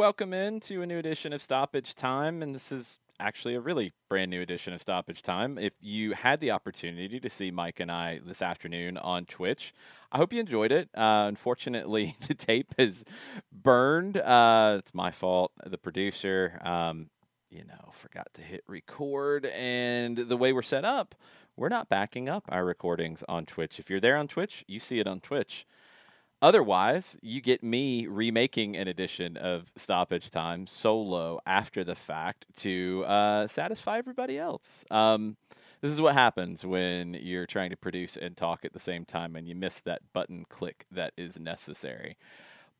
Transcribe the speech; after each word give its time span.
Welcome 0.00 0.32
in 0.32 0.60
to 0.60 0.80
a 0.80 0.86
new 0.86 0.96
edition 0.96 1.34
of 1.34 1.42
Stoppage 1.42 1.94
Time, 1.94 2.40
and 2.40 2.54
this 2.54 2.72
is 2.72 2.98
actually 3.20 3.54
a 3.54 3.60
really 3.60 3.92
brand 4.08 4.30
new 4.30 4.40
edition 4.40 4.72
of 4.72 4.80
Stoppage 4.80 5.22
Time. 5.22 5.58
If 5.58 5.74
you 5.78 6.12
had 6.12 6.40
the 6.40 6.52
opportunity 6.52 7.20
to 7.20 7.28
see 7.28 7.50
Mike 7.50 7.80
and 7.80 7.92
I 7.92 8.18
this 8.24 8.40
afternoon 8.40 8.96
on 8.96 9.26
Twitch, 9.26 9.74
I 10.10 10.16
hope 10.16 10.32
you 10.32 10.40
enjoyed 10.40 10.72
it. 10.72 10.88
Uh, 10.96 11.26
unfortunately, 11.28 12.16
the 12.26 12.32
tape 12.32 12.72
is 12.78 13.04
burned. 13.52 14.16
Uh, 14.16 14.76
it's 14.78 14.94
my 14.94 15.10
fault. 15.10 15.52
The 15.66 15.76
producer, 15.76 16.58
um, 16.64 17.10
you 17.50 17.64
know, 17.66 17.90
forgot 17.92 18.28
to 18.32 18.40
hit 18.40 18.64
record, 18.66 19.44
and 19.44 20.16
the 20.16 20.36
way 20.38 20.54
we're 20.54 20.62
set 20.62 20.86
up, 20.86 21.14
we're 21.58 21.68
not 21.68 21.90
backing 21.90 22.26
up 22.26 22.44
our 22.48 22.64
recordings 22.64 23.22
on 23.28 23.44
Twitch. 23.44 23.78
If 23.78 23.90
you're 23.90 24.00
there 24.00 24.16
on 24.16 24.28
Twitch, 24.28 24.64
you 24.66 24.80
see 24.80 24.98
it 24.98 25.06
on 25.06 25.20
Twitch. 25.20 25.66
Otherwise, 26.42 27.18
you 27.20 27.40
get 27.40 27.62
me 27.62 28.06
remaking 28.06 28.74
an 28.74 28.88
edition 28.88 29.36
of 29.36 29.70
Stoppage 29.76 30.30
Time 30.30 30.66
solo 30.66 31.38
after 31.44 31.84
the 31.84 31.94
fact 31.94 32.46
to 32.56 33.04
uh, 33.06 33.46
satisfy 33.46 33.98
everybody 33.98 34.38
else. 34.38 34.84
Um, 34.90 35.36
this 35.82 35.92
is 35.92 36.00
what 36.00 36.14
happens 36.14 36.64
when 36.64 37.14
you're 37.14 37.46
trying 37.46 37.70
to 37.70 37.76
produce 37.76 38.16
and 38.16 38.36
talk 38.36 38.64
at 38.64 38.72
the 38.72 38.80
same 38.80 39.04
time 39.04 39.36
and 39.36 39.46
you 39.46 39.54
miss 39.54 39.80
that 39.80 40.00
button 40.14 40.46
click 40.48 40.86
that 40.90 41.12
is 41.16 41.38
necessary. 41.38 42.16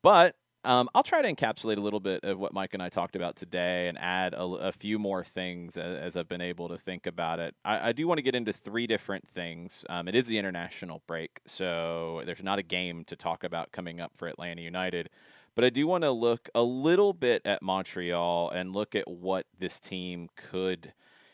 But 0.01 0.35
um, 0.63 0.89
I'll 0.93 1.03
try 1.03 1.21
to 1.21 1.33
encapsulate 1.33 1.77
a 1.77 1.81
little 1.81 1.99
bit 1.99 2.23
of 2.23 2.37
what 2.37 2.53
Mike 2.53 2.73
and 2.73 2.83
I 2.83 2.89
talked 2.89 3.15
about 3.15 3.35
today 3.35 3.87
and 3.87 3.97
add 3.97 4.33
a, 4.33 4.43
a 4.43 4.71
few 4.71 4.99
more 4.99 5.23
things 5.23 5.75
as, 5.75 5.97
as, 5.97 6.17
I've 6.17 6.27
been 6.27 6.41
able 6.41 6.69
to 6.69 6.77
think 6.77 7.07
about 7.07 7.39
it. 7.39 7.55
I, 7.65 7.89
I 7.89 7.91
do 7.91 8.07
want 8.07 8.19
to 8.19 8.21
get 8.21 8.35
into 8.35 8.53
three 8.53 8.85
different 8.85 9.27
things. 9.27 9.85
Um, 9.89 10.07
it 10.07 10.15
is 10.15 10.27
the 10.27 10.37
international 10.37 11.01
break, 11.07 11.39
so 11.47 12.21
there's 12.25 12.43
not 12.43 12.59
a 12.59 12.63
game 12.63 13.03
to 13.05 13.15
talk 13.15 13.43
about 13.43 13.71
coming 13.71 13.99
up 13.99 14.15
for 14.15 14.27
Atlanta 14.27 14.61
United. 14.61 15.09
But 15.55 15.65
I 15.65 15.69
do 15.69 15.87
want 15.87 16.03
to 16.03 16.11
look 16.11 16.47
a 16.55 16.61
little 16.61 17.13
bit 17.13 17.41
at 17.43 17.61
Montreal 17.61 18.51
and 18.51 18.71
look 18.73 18.95
at 18.95 19.09
what 19.09 19.47
this 19.57 19.79
team 19.79 20.29
could 20.35 20.93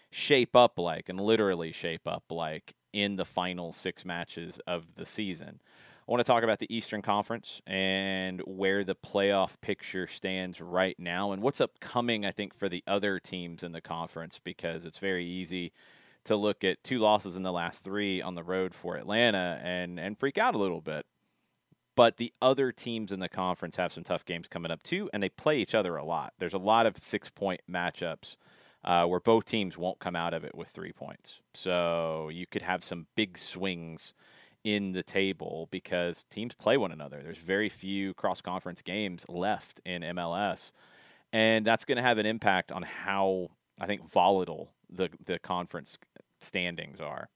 shape 0.10 0.56
up 0.56 0.80
like 0.80 1.10
and 1.10 1.20
literally 1.20 1.72
shape 1.72 2.08
up 2.08 2.24
like 2.32 2.76
in 2.94 3.18
the 3.18 3.26
final 3.26 3.72
six 3.72 4.06
matches 4.06 4.60
of 4.66 4.96
the 4.96 5.06
season. 5.06 5.60
I 6.08 6.12
want 6.14 6.26
to 6.26 6.32
talk 6.32 6.44
about 6.44 6.60
the 6.60 6.74
Eastern 6.74 7.02
Conference 7.02 7.62
and 7.68 8.42
where 8.46 8.86
the 8.86 8.96
playoff 8.96 9.60
picture 9.60 10.08
stands 10.08 10.62
right 10.62 10.96
now 10.98 11.34
and 11.34 11.42
what's 11.42 11.60
upcoming, 11.60 12.26
I 12.26 12.32
think, 12.32 12.54
for 12.54 12.70
the 12.70 12.82
other 12.88 13.20
teams 13.20 13.62
in 13.62 13.74
the 13.74 13.82
conference 13.82 14.40
because 14.42 14.86
it's 14.86 15.00
very 15.00 15.26
easy 15.26 15.74
to 16.24 16.38
look 16.38 16.64
at 16.64 16.82
two 16.82 17.00
losses 17.00 17.36
in 17.36 17.44
the 17.44 17.52
last 17.52 17.84
three 17.84 18.22
on 18.22 18.36
the 18.36 18.44
road 18.44 18.74
for 18.74 18.96
Atlanta 18.96 19.60
and, 19.62 20.00
and 20.00 20.18
freak 20.18 20.38
out 20.38 20.56
a 20.56 20.58
little 20.58 20.80
bit. 20.80 21.06
But 21.98 22.16
the 22.16 22.32
other 22.42 22.72
teams 22.72 23.12
in 23.12 23.20
the 23.20 23.28
conference 23.28 23.76
have 23.76 23.92
some 23.92 24.06
tough 24.06 24.24
games 24.24 24.48
coming 24.48 24.72
up 24.72 24.84
too, 24.84 25.10
and 25.12 25.22
they 25.22 25.30
play 25.30 25.58
each 25.58 25.76
other 25.76 25.98
a 25.98 26.06
lot. 26.06 26.32
There's 26.40 26.54
a 26.54 26.58
lot 26.58 26.86
of 26.86 26.98
six 27.00 27.30
point 27.30 27.62
matchups. 27.70 28.38
Uh, 28.84 29.06
where 29.06 29.20
both 29.20 29.44
teams 29.44 29.78
won't 29.78 30.00
come 30.00 30.16
out 30.16 30.34
of 30.34 30.46
it 30.46 30.56
with 30.56 30.70
three 30.70 30.94
points. 30.94 31.42
So 31.54 32.30
you 32.32 32.46
could 32.46 32.62
have 32.62 32.86
some 32.86 33.08
big 33.16 33.38
swings 33.38 34.14
in 34.68 34.92
the 34.92 35.02
table 35.02 35.70
because 35.72 36.26
teams 36.30 36.54
play 36.54 36.76
one 36.76 36.92
another. 36.92 37.22
There's 37.24 37.38
very 37.38 37.70
few 37.70 38.14
cross 38.16 38.42
conference 38.42 38.82
games 38.82 39.26
left 39.30 39.80
in 39.86 40.02
MLS. 40.02 40.74
And 41.32 41.66
that's 41.66 41.86
going 41.86 41.96
to 41.96 42.02
have 42.02 42.18
an 42.18 42.26
impact 42.26 42.74
on 42.74 42.84
how 42.84 43.52
I 43.80 43.86
think 43.86 44.10
volatile 44.10 44.74
the 44.90 45.10
the 45.24 45.40
conference 45.40 45.98
standings 46.42 47.00
are. 47.00 47.30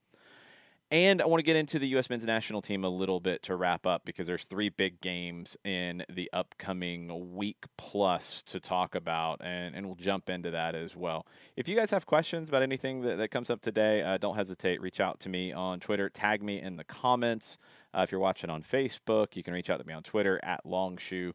And 0.92 1.22
I 1.22 1.24
want 1.24 1.38
to 1.38 1.42
get 1.42 1.56
into 1.56 1.78
the 1.78 1.88
U.S. 1.88 2.10
men's 2.10 2.26
national 2.26 2.60
team 2.60 2.84
a 2.84 2.88
little 2.90 3.18
bit 3.18 3.42
to 3.44 3.56
wrap 3.56 3.86
up 3.86 4.04
because 4.04 4.26
there's 4.26 4.44
three 4.44 4.68
big 4.68 5.00
games 5.00 5.56
in 5.64 6.04
the 6.06 6.28
upcoming 6.34 7.34
week 7.34 7.64
plus 7.78 8.42
to 8.48 8.60
talk 8.60 8.94
about, 8.94 9.40
and, 9.42 9.74
and 9.74 9.86
we'll 9.86 9.94
jump 9.94 10.28
into 10.28 10.50
that 10.50 10.74
as 10.74 10.94
well. 10.94 11.26
If 11.56 11.66
you 11.66 11.76
guys 11.76 11.92
have 11.92 12.04
questions 12.04 12.50
about 12.50 12.62
anything 12.62 13.00
that, 13.00 13.16
that 13.16 13.30
comes 13.30 13.48
up 13.48 13.62
today, 13.62 14.02
uh, 14.02 14.18
don't 14.18 14.36
hesitate. 14.36 14.82
Reach 14.82 15.00
out 15.00 15.18
to 15.20 15.30
me 15.30 15.50
on 15.50 15.80
Twitter. 15.80 16.10
Tag 16.10 16.42
me 16.42 16.60
in 16.60 16.76
the 16.76 16.84
comments. 16.84 17.56
Uh, 17.94 18.02
if 18.02 18.12
you're 18.12 18.20
watching 18.20 18.50
on 18.50 18.62
Facebook, 18.62 19.34
you 19.34 19.42
can 19.42 19.54
reach 19.54 19.70
out 19.70 19.80
to 19.80 19.86
me 19.86 19.94
on 19.94 20.02
Twitter 20.02 20.40
at 20.42 20.66
Longshore 20.66 21.32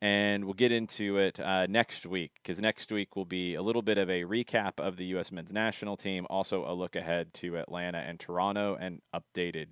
and 0.00 0.44
we'll 0.44 0.54
get 0.54 0.70
into 0.70 1.18
it 1.18 1.40
uh, 1.40 1.66
next 1.66 2.06
week 2.06 2.32
because 2.42 2.60
next 2.60 2.92
week 2.92 3.16
will 3.16 3.24
be 3.24 3.54
a 3.54 3.62
little 3.62 3.82
bit 3.82 3.98
of 3.98 4.08
a 4.08 4.24
recap 4.24 4.78
of 4.78 4.96
the 4.96 5.06
U.S. 5.06 5.32
men's 5.32 5.52
national 5.52 5.96
team, 5.96 6.26
also 6.30 6.64
a 6.70 6.72
look 6.72 6.94
ahead 6.94 7.34
to 7.34 7.56
Atlanta 7.56 7.98
and 7.98 8.20
Toronto, 8.20 8.76
and 8.78 9.00
updated 9.12 9.66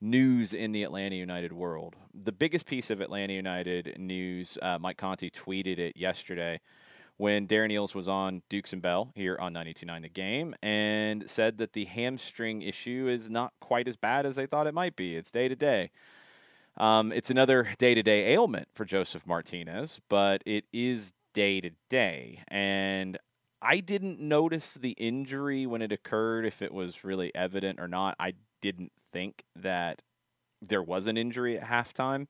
news 0.00 0.54
in 0.54 0.72
the 0.72 0.82
Atlanta 0.82 1.16
United 1.16 1.52
world. 1.52 1.96
The 2.14 2.32
biggest 2.32 2.66
piece 2.66 2.90
of 2.90 3.00
Atlanta 3.00 3.32
United 3.34 3.96
news, 3.98 4.56
uh, 4.62 4.78
Mike 4.80 4.96
Conti 4.96 5.30
tweeted 5.30 5.78
it 5.78 5.96
yesterday 5.96 6.60
when 7.18 7.48
Darren 7.48 7.72
Eales 7.72 7.94
was 7.94 8.08
on 8.08 8.42
Dukes 8.48 8.72
and 8.72 8.80
Bell 8.80 9.10
here 9.14 9.36
on 9.40 9.52
92.9 9.52 10.02
The 10.02 10.08
Game 10.08 10.54
and 10.62 11.28
said 11.28 11.58
that 11.58 11.72
the 11.72 11.84
hamstring 11.84 12.62
issue 12.62 13.08
is 13.10 13.28
not 13.28 13.52
quite 13.60 13.88
as 13.88 13.96
bad 13.96 14.24
as 14.24 14.36
they 14.36 14.46
thought 14.46 14.68
it 14.68 14.74
might 14.74 14.96
be. 14.96 15.16
It's 15.16 15.32
day 15.32 15.48
to 15.48 15.56
day. 15.56 15.90
Um, 16.78 17.10
it's 17.10 17.30
another 17.30 17.68
day 17.78 17.94
to 17.94 18.02
day 18.02 18.32
ailment 18.32 18.68
for 18.74 18.84
Josef 18.84 19.26
Martinez, 19.26 20.00
but 20.08 20.42
it 20.46 20.64
is 20.72 21.12
day 21.34 21.60
to 21.60 21.70
day. 21.90 22.44
And 22.46 23.18
I 23.60 23.80
didn't 23.80 24.20
notice 24.20 24.74
the 24.74 24.92
injury 24.92 25.66
when 25.66 25.82
it 25.82 25.90
occurred, 25.90 26.46
if 26.46 26.62
it 26.62 26.72
was 26.72 27.02
really 27.02 27.34
evident 27.34 27.80
or 27.80 27.88
not. 27.88 28.14
I 28.20 28.34
didn't 28.60 28.92
think 29.12 29.42
that 29.56 30.02
there 30.62 30.82
was 30.82 31.08
an 31.08 31.16
injury 31.16 31.58
at 31.58 31.68
halftime. 31.68 32.28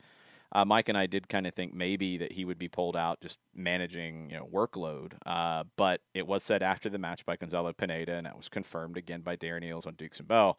Uh, 0.51 0.65
Mike 0.65 0.89
and 0.89 0.97
I 0.97 1.05
did 1.05 1.29
kind 1.29 1.47
of 1.47 1.53
think 1.53 1.75
maybe 1.75 2.17
that 2.17 2.33
he 2.33 2.47
would 2.47 2.59
be 2.59 2.69
pulled 2.69 2.97
out 2.97 3.21
just 3.21 3.39
managing 3.55 4.31
you 4.31 4.39
know 4.39 4.49
workload, 4.51 5.13
uh, 5.27 5.65
but 5.77 6.01
it 6.15 6.27
was 6.27 6.43
said 6.43 6.63
after 6.63 6.89
the 6.89 6.97
match 6.97 7.27
by 7.27 7.37
Gonzalo 7.37 7.75
Pineda, 7.75 8.15
and 8.15 8.25
that 8.25 8.35
was 8.35 8.49
confirmed 8.49 8.97
again 8.97 9.21
by 9.21 9.37
Darren 9.37 9.63
Eales 9.63 9.87
on 9.87 9.93
Dukes 9.95 10.21
and 10.21 10.29
Bell 10.29 10.59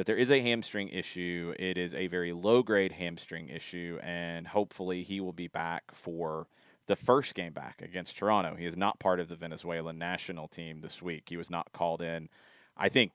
that 0.00 0.06
there 0.06 0.16
is 0.16 0.30
a 0.30 0.40
hamstring 0.40 0.88
issue. 0.88 1.52
It 1.58 1.76
is 1.76 1.92
a 1.92 2.06
very 2.06 2.32
low 2.32 2.62
grade 2.62 2.92
hamstring 2.92 3.50
issue, 3.50 3.98
and 4.02 4.46
hopefully 4.46 5.02
he 5.02 5.20
will 5.20 5.34
be 5.34 5.46
back 5.46 5.92
for 5.92 6.46
the 6.86 6.96
first 6.96 7.34
game 7.34 7.52
back 7.52 7.82
against 7.82 8.16
Toronto. 8.16 8.54
He 8.54 8.64
is 8.64 8.78
not 8.78 8.98
part 8.98 9.20
of 9.20 9.28
the 9.28 9.36
Venezuelan 9.36 9.98
national 9.98 10.48
team 10.48 10.80
this 10.80 11.02
week. 11.02 11.24
He 11.28 11.36
was 11.36 11.50
not 11.50 11.74
called 11.74 12.00
in, 12.00 12.30
I 12.78 12.88
think, 12.88 13.12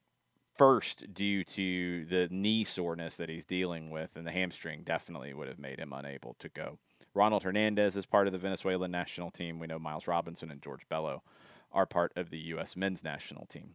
first 0.55 1.11
due 1.11 1.43
to 1.45 2.05
the 2.05 2.27
knee 2.29 2.63
soreness 2.63 3.15
that 3.15 3.29
he's 3.29 3.45
dealing 3.45 3.89
with, 3.89 4.11
and 4.15 4.27
the 4.27 4.31
hamstring 4.31 4.83
definitely 4.85 5.33
would 5.33 5.47
have 5.47 5.57
made 5.57 5.79
him 5.79 5.91
unable 5.91 6.35
to 6.37 6.49
go. 6.49 6.77
Ronald 7.15 7.41
Hernandez 7.41 7.97
is 7.97 8.05
part 8.05 8.27
of 8.27 8.31
the 8.31 8.37
Venezuelan 8.37 8.91
national 8.91 9.31
team. 9.31 9.57
We 9.57 9.65
know 9.65 9.79
Miles 9.79 10.05
Robinson 10.05 10.51
and 10.51 10.61
George 10.61 10.87
Bello 10.87 11.23
are 11.71 11.87
part 11.87 12.11
of 12.15 12.29
the 12.29 12.37
U.S. 12.37 12.75
men's 12.75 13.03
national 13.03 13.47
team. 13.47 13.73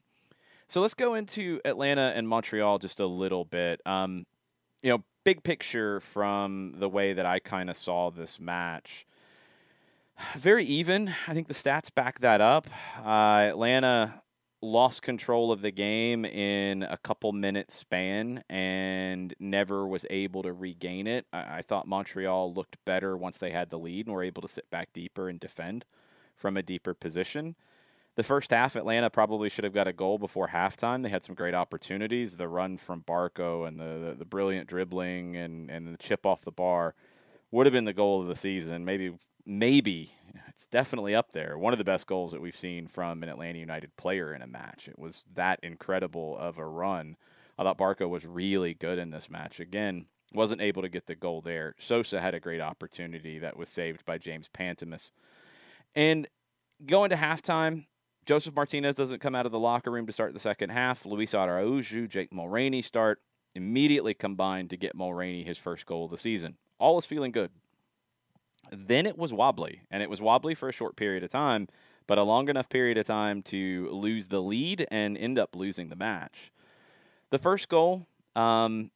So 0.70 0.80
let's 0.80 0.94
go 0.94 1.14
into 1.14 1.60
Atlanta 1.64 2.12
and 2.14 2.28
Montreal 2.28 2.78
just 2.78 3.00
a 3.00 3.06
little 3.06 3.44
bit. 3.44 3.80
Um, 3.84 4.24
you 4.84 4.90
know, 4.90 5.02
big 5.24 5.42
picture 5.42 5.98
from 5.98 6.76
the 6.78 6.88
way 6.88 7.12
that 7.12 7.26
I 7.26 7.40
kind 7.40 7.68
of 7.68 7.76
saw 7.76 8.08
this 8.10 8.38
match. 8.38 9.04
Very 10.36 10.62
even. 10.62 11.12
I 11.26 11.34
think 11.34 11.48
the 11.48 11.54
stats 11.54 11.92
back 11.92 12.20
that 12.20 12.40
up. 12.40 12.68
Uh, 13.04 13.48
Atlanta 13.48 14.22
lost 14.62 15.02
control 15.02 15.50
of 15.50 15.60
the 15.60 15.72
game 15.72 16.24
in 16.24 16.84
a 16.84 16.98
couple 16.98 17.32
minutes 17.32 17.74
span 17.74 18.44
and 18.48 19.34
never 19.40 19.88
was 19.88 20.06
able 20.08 20.44
to 20.44 20.52
regain 20.52 21.08
it. 21.08 21.26
I, 21.32 21.56
I, 21.58 21.62
thought 21.62 21.88
Montreal 21.88 22.54
looked 22.54 22.76
better 22.84 23.16
once 23.16 23.38
they 23.38 23.50
had 23.50 23.70
the 23.70 23.78
lead 23.78 24.06
and 24.06 24.14
were 24.14 24.22
able 24.22 24.42
to 24.42 24.48
sit 24.48 24.70
back 24.70 24.92
deeper 24.92 25.28
and 25.28 25.40
defend 25.40 25.84
from 26.36 26.56
a 26.56 26.62
deeper 26.62 26.94
position. 26.94 27.56
The 28.20 28.24
first 28.24 28.50
half, 28.50 28.76
Atlanta 28.76 29.08
probably 29.08 29.48
should 29.48 29.64
have 29.64 29.72
got 29.72 29.88
a 29.88 29.94
goal 29.94 30.18
before 30.18 30.48
halftime. 30.48 31.02
They 31.02 31.08
had 31.08 31.24
some 31.24 31.34
great 31.34 31.54
opportunities. 31.54 32.36
The 32.36 32.48
run 32.48 32.76
from 32.76 33.02
Barco 33.02 33.66
and 33.66 33.80
the, 33.80 34.08
the, 34.10 34.14
the 34.18 34.24
brilliant 34.26 34.68
dribbling 34.68 35.36
and, 35.36 35.70
and 35.70 35.88
the 35.88 35.96
chip 35.96 36.26
off 36.26 36.42
the 36.42 36.50
bar 36.50 36.94
would 37.50 37.64
have 37.64 37.72
been 37.72 37.86
the 37.86 37.94
goal 37.94 38.20
of 38.20 38.28
the 38.28 38.36
season. 38.36 38.84
Maybe 38.84 39.14
maybe 39.46 40.12
it's 40.48 40.66
definitely 40.66 41.14
up 41.14 41.32
there. 41.32 41.56
One 41.56 41.72
of 41.72 41.78
the 41.78 41.84
best 41.84 42.06
goals 42.06 42.32
that 42.32 42.42
we've 42.42 42.54
seen 42.54 42.88
from 42.88 43.22
an 43.22 43.30
Atlanta 43.30 43.58
United 43.58 43.96
player 43.96 44.34
in 44.34 44.42
a 44.42 44.46
match. 44.46 44.86
It 44.86 44.98
was 44.98 45.24
that 45.32 45.58
incredible 45.62 46.36
of 46.36 46.58
a 46.58 46.66
run. 46.66 47.16
I 47.58 47.62
thought 47.62 47.78
Barco 47.78 48.06
was 48.06 48.26
really 48.26 48.74
good 48.74 48.98
in 48.98 49.12
this 49.12 49.30
match. 49.30 49.60
Again, 49.60 50.04
wasn't 50.34 50.60
able 50.60 50.82
to 50.82 50.90
get 50.90 51.06
the 51.06 51.14
goal 51.14 51.40
there. 51.40 51.74
Sosa 51.78 52.20
had 52.20 52.34
a 52.34 52.40
great 52.40 52.60
opportunity 52.60 53.38
that 53.38 53.56
was 53.56 53.70
saved 53.70 54.04
by 54.04 54.18
James 54.18 54.50
Pantemis. 54.52 55.10
And 55.94 56.28
going 56.84 57.08
to 57.08 57.16
halftime, 57.16 57.86
Josef 58.26 58.54
Martinez 58.54 58.94
doesn't 58.94 59.20
come 59.20 59.34
out 59.34 59.46
of 59.46 59.52
the 59.52 59.58
locker 59.58 59.90
room 59.90 60.06
to 60.06 60.12
start 60.12 60.34
the 60.34 60.40
second 60.40 60.70
half. 60.70 61.04
Luis 61.04 61.34
Araujo, 61.34 62.06
Jake 62.06 62.30
Mulroney 62.30 62.84
start 62.84 63.20
immediately 63.54 64.14
combined 64.14 64.70
to 64.70 64.76
get 64.76 64.96
Mulroney 64.96 65.44
his 65.44 65.58
first 65.58 65.86
goal 65.86 66.04
of 66.04 66.10
the 66.10 66.18
season. 66.18 66.56
All 66.78 66.98
is 66.98 67.06
feeling 67.06 67.32
good. 67.32 67.50
Then 68.70 69.06
it 69.06 69.18
was 69.18 69.32
wobbly, 69.32 69.82
and 69.90 70.02
it 70.02 70.10
was 70.10 70.22
wobbly 70.22 70.54
for 70.54 70.68
a 70.68 70.72
short 70.72 70.96
period 70.96 71.24
of 71.24 71.30
time, 71.30 71.68
but 72.06 72.18
a 72.18 72.22
long 72.22 72.48
enough 72.48 72.68
period 72.68 72.98
of 72.98 73.06
time 73.06 73.42
to 73.42 73.88
lose 73.90 74.28
the 74.28 74.40
lead 74.40 74.86
and 74.90 75.18
end 75.18 75.38
up 75.38 75.56
losing 75.56 75.88
the 75.88 75.96
match. 75.96 76.52
The 77.30 77.38
first 77.38 77.68
goal, 77.68 78.06
um, 78.36 78.90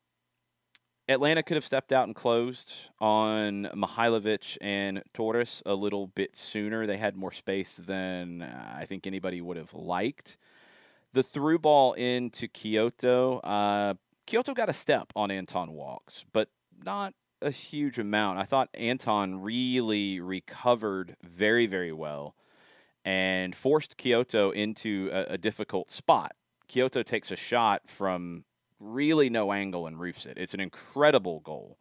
Atlanta 1.08 1.42
could 1.42 1.56
have 1.56 1.64
stepped 1.64 1.92
out 1.92 2.06
and 2.06 2.14
closed 2.14 2.72
on 2.98 3.68
Mihailovic 3.74 4.56
and 4.60 5.02
Torres 5.12 5.62
a 5.66 5.74
little 5.74 6.06
bit 6.06 6.34
sooner. 6.34 6.86
They 6.86 6.96
had 6.96 7.14
more 7.14 7.32
space 7.32 7.76
than 7.76 8.42
uh, 8.42 8.76
I 8.78 8.86
think 8.86 9.06
anybody 9.06 9.40
would 9.42 9.58
have 9.58 9.74
liked. 9.74 10.38
The 11.12 11.22
through 11.22 11.58
ball 11.58 11.92
into 11.92 12.48
Quioto, 12.48 13.40
uh, 13.44 13.94
Quioto 14.26 14.54
got 14.54 14.70
a 14.70 14.72
step 14.72 15.12
on 15.14 15.30
Anton 15.30 15.72
Walkes, 15.72 16.24
but 16.32 16.48
not 16.84 17.14
a 17.42 17.50
huge 17.50 17.98
amount. 17.98 18.38
I 18.38 18.44
thought 18.44 18.70
Anton 18.72 19.42
really 19.42 20.20
recovered 20.20 21.16
very, 21.22 21.66
very 21.66 21.92
well 21.92 22.34
and 23.04 23.54
forced 23.54 23.98
Quioto 23.98 24.50
into 24.54 25.10
a, 25.12 25.34
a 25.34 25.38
difficult 25.38 25.90
spot. 25.90 26.32
Quioto 26.66 27.04
takes 27.04 27.30
a 27.30 27.36
shot 27.36 27.82
from 27.90 28.44
really 28.80 29.30
no 29.30 29.52
angle 29.52 29.86
and 29.86 29.98
roofs 29.98 30.26
it. 30.26 30.36
It's 30.36 30.54
an 30.54 30.60
incredible 30.60 31.40
goal. 31.40 31.78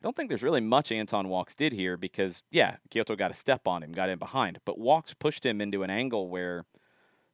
I 0.00 0.02
don't 0.02 0.14
think 0.14 0.28
there's 0.28 0.42
really 0.42 0.60
much 0.60 0.92
Anton 0.92 1.28
Walkes 1.28 1.54
did 1.54 1.72
here 1.72 1.96
because, 1.96 2.42
yeah, 2.50 2.76
Quioto 2.90 3.16
got 3.16 3.30
a 3.30 3.34
step 3.34 3.66
on 3.66 3.82
him, 3.82 3.92
got 3.92 4.08
in 4.08 4.18
behind, 4.18 4.60
but 4.64 4.78
Walkes 4.78 5.14
pushed 5.14 5.44
him 5.44 5.60
into 5.60 5.82
an 5.82 5.90
angle 5.90 6.28
where, 6.28 6.64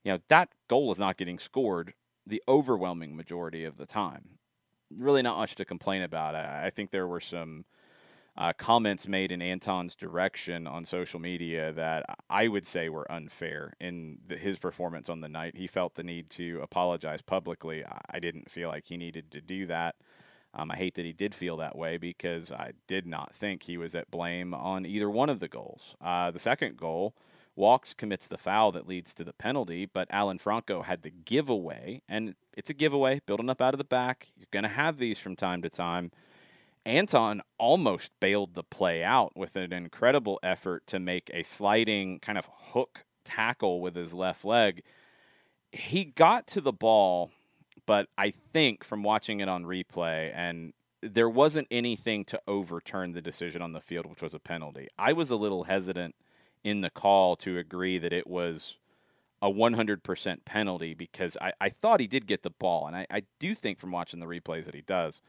you 0.04 0.12
know, 0.12 0.18
that 0.28 0.50
goal 0.68 0.92
is 0.92 0.98
not 0.98 1.16
getting 1.16 1.38
scored 1.38 1.94
the 2.26 2.42
overwhelming 2.48 3.16
majority 3.16 3.64
of 3.64 3.76
the 3.76 3.86
time 3.86 4.38
really 4.98 5.22
not 5.22 5.36
much 5.36 5.54
to 5.56 5.64
complain 5.64 6.02
about. 6.02 6.34
I, 6.34 6.70
think 6.70 6.90
there 6.90 7.06
were 7.06 7.20
some 7.20 7.64
uh, 8.36 8.52
comments 8.54 9.06
made 9.06 9.30
in 9.30 9.42
Anton's 9.42 9.94
direction 9.94 10.66
on 10.66 10.84
social 10.84 11.20
media 11.20 11.72
that 11.72 12.04
I 12.30 12.48
would 12.48 12.66
say 12.66 12.88
were 12.88 13.10
unfair 13.10 13.74
in 13.78 14.18
the, 14.26 14.36
his 14.36 14.58
performance 14.58 15.08
on 15.10 15.20
the 15.20 15.28
night. 15.28 15.56
He 15.56 15.66
felt 15.66 15.94
the 15.94 16.02
need 16.02 16.30
to 16.30 16.60
apologize 16.62 17.20
publicly. 17.20 17.84
I 18.10 18.20
didn't 18.20 18.50
feel 18.50 18.68
like 18.68 18.86
he 18.86 18.96
needed 18.96 19.30
to 19.32 19.40
do 19.40 19.66
that. 19.66 19.96
Um, 20.54 20.70
I 20.70 20.76
hate 20.76 20.94
that 20.94 21.04
he 21.04 21.12
did 21.12 21.34
feel 21.34 21.56
that 21.58 21.76
way 21.76 21.96
because 21.96 22.52
I 22.52 22.72
did 22.86 23.06
not 23.06 23.34
think 23.34 23.62
he 23.62 23.78
was 23.78 23.94
at 23.94 24.10
blame 24.10 24.52
on 24.52 24.84
either 24.84 25.08
one 25.08 25.30
of 25.30 25.40
the 25.40 25.48
goals. 25.48 25.94
Uh, 26.00 26.30
the 26.30 26.38
second 26.38 26.76
goal, 26.76 27.14
Walkes 27.54 27.94
commits 27.94 28.26
the 28.26 28.38
foul 28.38 28.72
that 28.72 28.88
leads 28.88 29.12
to 29.14 29.24
the 29.24 29.32
penalty, 29.32 29.86
but 29.86 30.08
Alan 30.10 30.38
Franco 30.38 30.82
had 30.82 31.02
the 31.02 31.10
giveaway, 31.10 32.02
and 32.08 32.34
it's 32.56 32.70
a 32.70 32.74
giveaway, 32.74 33.20
building 33.26 33.50
up 33.50 33.60
out 33.60 33.74
of 33.74 33.78
the 33.78 33.84
back. 33.84 34.32
You're 34.36 34.46
going 34.50 34.62
to 34.62 34.68
have 34.68 34.98
these 34.98 35.18
from 35.18 35.36
time 35.36 35.62
to 35.62 35.70
time. 35.70 36.12
Anton 36.84 37.42
almost 37.58 38.10
bailed 38.20 38.54
the 38.54 38.64
play 38.64 39.04
out 39.04 39.36
with 39.36 39.56
an 39.56 39.72
incredible 39.72 40.38
effort 40.42 40.86
to 40.88 40.98
make 40.98 41.30
a 41.32 41.42
sliding 41.42 42.18
kind 42.18 42.38
of 42.38 42.48
hook 42.72 43.04
tackle 43.24 43.80
with 43.80 43.94
his 43.94 44.12
left 44.12 44.44
leg. 44.44 44.82
He 45.70 46.04
got 46.04 46.46
to 46.48 46.60
the 46.60 46.72
ball, 46.72 47.30
but 47.86 48.08
I 48.18 48.30
think 48.30 48.84
from 48.84 49.02
watching 49.02 49.40
it 49.40 49.48
on 49.48 49.64
replay, 49.64 50.32
and 50.34 50.72
there 51.00 51.28
wasn't 51.28 51.68
anything 51.70 52.24
to 52.26 52.40
overturn 52.46 53.12
the 53.12 53.22
decision 53.22 53.62
on 53.62 53.72
the 53.72 53.80
field, 53.80 54.06
which 54.06 54.22
was 54.22 54.34
a 54.34 54.38
penalty. 54.38 54.88
I 54.98 55.12
was 55.12 55.30
a 55.30 55.36
little 55.36 55.64
hesitant 55.64 56.14
in 56.64 56.80
the 56.80 56.90
call 56.90 57.36
to 57.36 57.58
agree 57.58 57.98
that 57.98 58.12
it 58.12 58.26
was 58.26 58.76
a 59.40 59.50
100% 59.50 60.44
penalty 60.44 60.94
because 60.94 61.36
I, 61.40 61.52
I 61.60 61.68
thought 61.68 61.98
he 61.98 62.06
did 62.06 62.26
get 62.26 62.44
the 62.44 62.50
ball. 62.50 62.86
And 62.86 62.94
I, 62.94 63.06
I 63.10 63.22
do 63.40 63.54
think 63.54 63.78
from 63.78 63.90
watching 63.90 64.20
the 64.20 64.26
replays 64.26 64.64
that 64.66 64.74
he 64.74 64.82
does. 64.82 65.20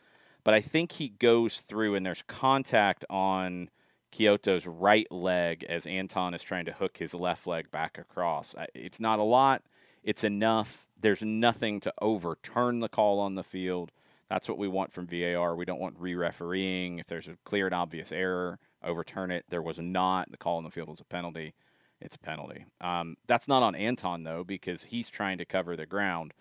But 0.44 0.54
I 0.54 0.62
think 0.62 0.94
he 0.94 1.10
goes 1.10 1.62
through 1.62 1.96
and 1.96 2.06
there's 2.06 2.24
contact 2.28 3.06
on 3.10 3.70
Quioto's 4.12 4.68
right 4.68 5.10
leg 5.12 5.66
as 5.68 5.88
Anton 5.88 6.34
is 6.34 6.44
trying 6.44 6.66
to 6.66 6.74
hook 6.74 6.98
his 6.98 7.14
left 7.14 7.48
leg 7.48 7.72
back 7.72 7.98
across. 7.98 8.54
It's 8.76 9.00
not 9.00 9.20
a 9.20 9.24
lot, 9.24 9.64
it's 10.04 10.24
enough. 10.24 10.86
There's 11.00 11.22
nothing 11.22 11.80
to 11.82 11.94
overturn 12.02 12.80
the 12.80 12.90
call 12.90 13.20
on 13.20 13.36
the 13.36 13.44
field. 13.44 13.92
That's 14.30 14.48
what 14.48 14.58
we 14.58 14.68
want 14.68 14.94
from 14.94 15.08
VAR. 15.08 15.56
We 15.56 15.66
don't 15.66 15.80
want 15.80 16.00
re 16.00 16.16
refereeing. 16.16 17.00
If 17.00 17.08
there's 17.08 17.28
a 17.28 17.38
clear 17.44 17.68
and 17.68 17.76
obvious 17.76 18.12
error, 18.12 18.60
overturn 18.84 19.32
it. 19.32 19.46
There 19.50 19.62
was 19.62 19.80
not. 19.80 20.32
The 20.32 20.38
call 20.38 20.58
on 20.58 20.64
the 20.64 20.72
field 20.72 20.90
was 20.90 21.02
a 21.02 21.06
penalty. 21.06 21.54
It's 22.00 22.16
a 22.16 22.20
penalty. 22.20 22.66
Um, 22.82 23.16
that's 23.28 23.48
not 23.48 23.64
on 23.64 23.76
Anton, 23.76 24.24
though, 24.24 24.44
because 24.44 24.84
he's 24.84 25.10
trying 25.10 25.38
to 25.38 25.46
cover 25.46 25.76
the 25.76 25.86
ground. 25.86 26.34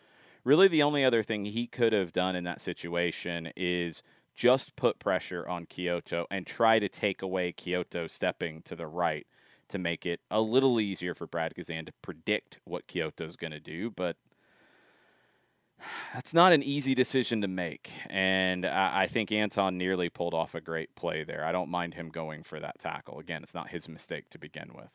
Really, 0.44 0.68
the 0.68 0.82
only 0.82 1.04
other 1.04 1.22
thing 1.22 1.44
he 1.44 1.66
could 1.66 1.92
have 1.92 2.12
done 2.12 2.34
in 2.34 2.44
that 2.44 2.60
situation 2.60 3.52
is 3.56 4.02
just 4.34 4.74
put 4.76 4.98
pressure 4.98 5.46
on 5.46 5.66
Quioto 5.66 6.26
and 6.30 6.46
try 6.46 6.78
to 6.78 6.88
take 6.88 7.22
away 7.22 7.52
Quioto 7.52 8.10
stepping 8.10 8.62
to 8.62 8.74
the 8.74 8.86
right 8.86 9.26
to 9.68 9.78
make 9.78 10.04
it 10.04 10.20
a 10.30 10.40
little 10.40 10.80
easier 10.80 11.14
for 11.14 11.26
Brad 11.26 11.54
Guzan 11.54 11.86
to 11.86 11.92
predict 12.02 12.58
what 12.64 12.86
Quioto's 12.86 13.36
going 13.36 13.52
to 13.52 13.60
do. 13.60 13.90
But 13.90 14.16
that's 16.14 16.34
not 16.34 16.52
an 16.52 16.62
easy 16.62 16.94
decision 16.94 17.40
to 17.42 17.48
make. 17.48 17.90
And 18.08 18.66
I, 18.66 19.02
I, 19.02 19.06
think 19.06 19.32
Anton 19.32 19.78
nearly 19.78 20.08
pulled 20.08 20.34
off 20.34 20.54
a 20.54 20.60
great 20.60 20.94
play 20.94 21.24
there. 21.24 21.44
I 21.44 21.52
don't 21.52 21.70
mind 21.70 21.94
him 21.94 22.08
going 22.08 22.42
for 22.42 22.60
that 22.60 22.78
tackle. 22.78 23.18
Again, 23.18 23.42
it's 23.42 23.54
not 23.54 23.70
his 23.70 23.88
mistake 23.88 24.30
to 24.30 24.38
begin 24.38 24.70
with. 24.74 24.90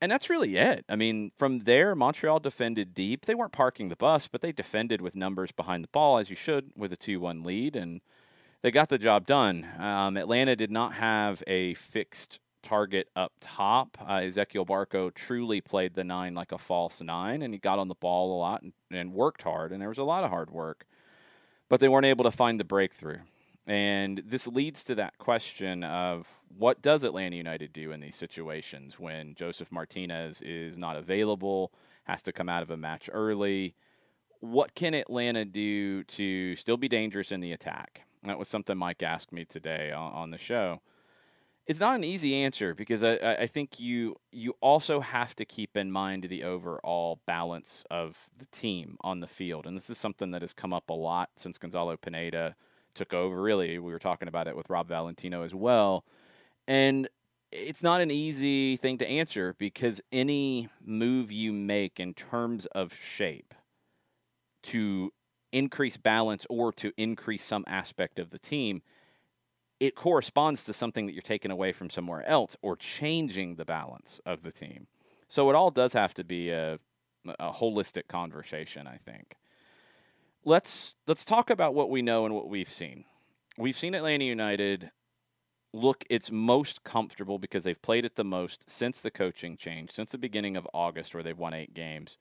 And 0.00 0.12
that's 0.12 0.28
really 0.28 0.56
it. 0.56 0.84
I 0.88 0.96
mean, 0.96 1.32
from 1.36 1.60
there, 1.60 1.94
Montreal 1.94 2.40
defended 2.40 2.92
deep. 2.92 3.24
They 3.24 3.34
weren't 3.34 3.52
parking 3.52 3.88
the 3.88 3.96
bus, 3.96 4.28
but 4.28 4.42
they 4.42 4.52
defended 4.52 5.00
with 5.00 5.16
numbers 5.16 5.52
behind 5.52 5.84
the 5.84 5.88
ball, 5.88 6.18
as 6.18 6.28
you 6.28 6.36
should, 6.36 6.70
with 6.76 6.92
a 6.92 6.96
2 6.96 7.18
1 7.18 7.42
lead. 7.42 7.76
And 7.76 8.02
they 8.60 8.70
got 8.70 8.90
the 8.90 8.98
job 8.98 9.26
done. 9.26 9.66
Um, 9.78 10.16
Atlanta 10.16 10.54
did 10.54 10.70
not 10.70 10.94
have 10.94 11.42
a 11.46 11.74
fixed 11.74 12.40
target 12.62 13.08
up 13.14 13.32
top. 13.40 13.96
Uh, 14.00 14.18
Ezequiel 14.18 14.66
Barco 14.66 15.14
truly 15.14 15.60
played 15.60 15.94
the 15.94 16.04
nine 16.04 16.34
like 16.34 16.52
a 16.52 16.58
false 16.58 17.00
nine, 17.00 17.40
and 17.42 17.54
he 17.54 17.58
got 17.58 17.78
on 17.78 17.88
the 17.88 17.94
ball 17.94 18.36
a 18.36 18.38
lot 18.38 18.62
and, 18.62 18.72
and 18.90 19.14
worked 19.14 19.42
hard, 19.42 19.72
and 19.72 19.80
there 19.80 19.88
was 19.88 19.98
a 19.98 20.04
lot 20.04 20.24
of 20.24 20.30
hard 20.30 20.50
work. 20.50 20.84
But 21.68 21.80
they 21.80 21.88
weren't 21.88 22.06
able 22.06 22.24
to 22.24 22.30
find 22.30 22.60
the 22.60 22.64
breakthrough. 22.64 23.20
And 23.66 24.22
this 24.24 24.46
leads 24.46 24.84
to 24.84 24.94
that 24.94 25.18
question 25.18 25.82
of 25.82 26.28
what 26.56 26.82
does 26.82 27.02
Atlanta 27.02 27.36
United 27.36 27.72
do 27.72 27.90
in 27.90 28.00
these 28.00 28.14
situations 28.14 28.98
when 29.00 29.34
Josef 29.34 29.72
Martinez 29.72 30.40
is 30.40 30.76
not 30.76 30.96
available, 30.96 31.72
has 32.04 32.22
to 32.22 32.32
come 32.32 32.48
out 32.48 32.62
of 32.62 32.70
a 32.70 32.76
match 32.76 33.10
early? 33.12 33.74
What 34.38 34.74
can 34.74 34.94
Atlanta 34.94 35.44
do 35.44 36.04
to 36.04 36.54
still 36.54 36.76
be 36.76 36.88
dangerous 36.88 37.32
in 37.32 37.40
the 37.40 37.52
attack? 37.52 38.02
That 38.22 38.38
was 38.38 38.48
something 38.48 38.78
Mike 38.78 39.02
asked 39.02 39.32
me 39.32 39.44
today 39.44 39.92
on, 39.92 40.30
the 40.30 40.38
show 40.38 40.80
it's 41.66 41.80
not 41.80 41.96
an 41.96 42.04
easy 42.04 42.32
answer 42.34 42.74
because 42.74 43.02
I, 43.02 43.16
I 43.40 43.46
think 43.48 43.80
you 43.80 44.14
you 44.30 44.54
also 44.60 45.00
have 45.00 45.34
to 45.34 45.44
keep 45.44 45.76
in 45.76 45.90
mind 45.90 46.24
the 46.24 46.44
overall 46.44 47.20
balance 47.26 47.84
of 47.90 48.28
the 48.38 48.46
team 48.46 48.96
on 49.00 49.18
the 49.18 49.26
field, 49.26 49.66
and 49.66 49.76
this 49.76 49.90
is 49.90 49.98
something 49.98 50.30
that 50.30 50.42
has 50.42 50.52
come 50.52 50.72
up 50.72 50.88
a 50.90 50.94
lot 50.94 51.30
since 51.34 51.58
Gonzalo 51.58 51.96
Pineda 51.96 52.54
took 52.96 53.14
over. 53.14 53.40
Really, 53.40 53.78
we 53.78 53.92
were 53.92 53.98
talking 53.98 54.28
about 54.28 54.48
it 54.48 54.56
with 54.56 54.68
Rob 54.68 54.88
Valentino 54.88 55.42
as 55.42 55.54
well, 55.54 56.04
and 56.66 57.08
it's 57.52 57.82
not 57.82 58.00
an 58.00 58.10
easy 58.10 58.76
thing 58.76 58.98
to 58.98 59.08
answer 59.08 59.54
because 59.58 60.00
any 60.10 60.68
move 60.84 61.30
you 61.30 61.52
make 61.52 62.00
in 62.00 62.12
terms 62.12 62.66
of 62.66 62.92
shape 62.94 63.54
to 64.64 65.12
increase 65.52 65.96
balance 65.96 66.44
or 66.50 66.72
to 66.72 66.92
increase 66.96 67.44
some 67.44 67.64
aspect 67.66 68.18
of 68.18 68.30
the 68.30 68.38
team, 68.38 68.82
it 69.78 69.94
corresponds 69.94 70.64
to 70.64 70.72
something 70.72 71.06
that 71.06 71.12
you're 71.12 71.22
taking 71.22 71.50
away 71.50 71.72
from 71.72 71.88
somewhere 71.88 72.26
else 72.26 72.56
or 72.62 72.76
changing 72.76 73.56
the 73.56 73.64
balance 73.64 74.20
of 74.26 74.42
the 74.42 74.52
team. 74.52 74.86
So 75.28 75.48
it 75.50 75.54
all 75.54 75.70
does 75.70 75.92
have 75.92 76.14
to 76.14 76.24
be 76.24 76.50
a, 76.50 76.78
a 77.38 77.52
holistic 77.52 78.08
conversation, 78.08 78.86
I 78.86 78.96
think. 78.96 79.36
Let's 80.48 80.94
let's 81.08 81.24
talk 81.24 81.50
about 81.50 81.74
what 81.74 81.90
we 81.90 82.02
know 82.02 82.24
and 82.24 82.32
what 82.32 82.48
we've 82.48 82.72
seen. 82.72 83.04
We've 83.58 83.76
seen 83.76 83.96
Atlanta 83.96 84.24
United 84.24 84.92
look 85.72 86.04
its 86.08 86.30
most 86.30 86.84
comfortable 86.84 87.40
because 87.40 87.64
they've 87.64 87.82
played 87.82 88.04
it 88.04 88.14
the 88.14 88.22
most 88.22 88.70
since 88.70 89.00
the 89.00 89.10
coaching 89.10 89.56
change, 89.56 89.90
since 89.90 90.12
the 90.12 90.18
beginning 90.18 90.56
of 90.56 90.68
August, 90.72 91.14
where 91.14 91.24
they've 91.24 91.36
won 91.36 91.52
eight 91.52 91.74
games, 91.74 92.16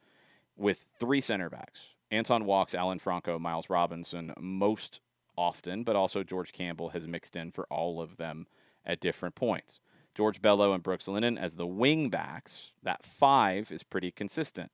with 0.57 0.87
three 0.99 1.21
center 1.21 1.51
backs 1.51 1.81
Anton 2.09 2.45
Walkes, 2.45 2.73
Alan 2.73 2.97
Franco, 2.97 3.37
Miles 3.37 3.69
Robinson, 3.69 4.33
most 4.39 5.01
often, 5.37 5.83
but 5.83 5.95
also 5.95 6.23
George 6.23 6.51
Campbell 6.51 6.89
has 6.89 7.07
mixed 7.07 7.35
in 7.35 7.51
for 7.51 7.67
all 7.69 8.01
of 8.01 8.17
them 8.17 8.47
at 8.83 8.99
different 8.99 9.35
points. 9.35 9.79
George 10.15 10.41
Bello 10.41 10.73
and 10.73 10.81
Brooks 10.81 11.07
Lennon 11.07 11.37
as 11.37 11.57
the 11.57 11.67
wing 11.67 12.09
backs, 12.09 12.71
that 12.81 13.05
five 13.05 13.71
is 13.71 13.83
pretty 13.83 14.09
consistent. 14.09 14.71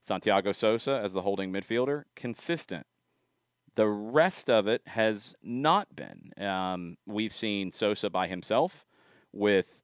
Santiago 0.00 0.52
Sosa 0.52 1.00
as 1.02 1.14
the 1.14 1.22
holding 1.22 1.52
midfielder, 1.52 2.04
consistent. 2.14 2.86
The 3.74 3.88
rest 3.88 4.50
of 4.50 4.66
it 4.66 4.82
has 4.86 5.34
not 5.42 5.96
been. 5.96 6.32
Um, 6.36 6.98
we've 7.06 7.32
seen 7.32 7.72
Sosa 7.72 8.10
by 8.10 8.26
himself 8.26 8.84
with 9.32 9.80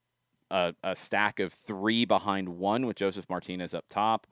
a, 0.50 0.75
a, 0.83 0.95
stack 0.95 1.40
of 1.40 1.52
three 1.52 2.04
behind 2.04 2.50
one 2.50 2.87
with 2.87 2.97
Josef 2.97 3.28
Martinez 3.28 3.75
up 3.75 3.87
top. 3.88 4.26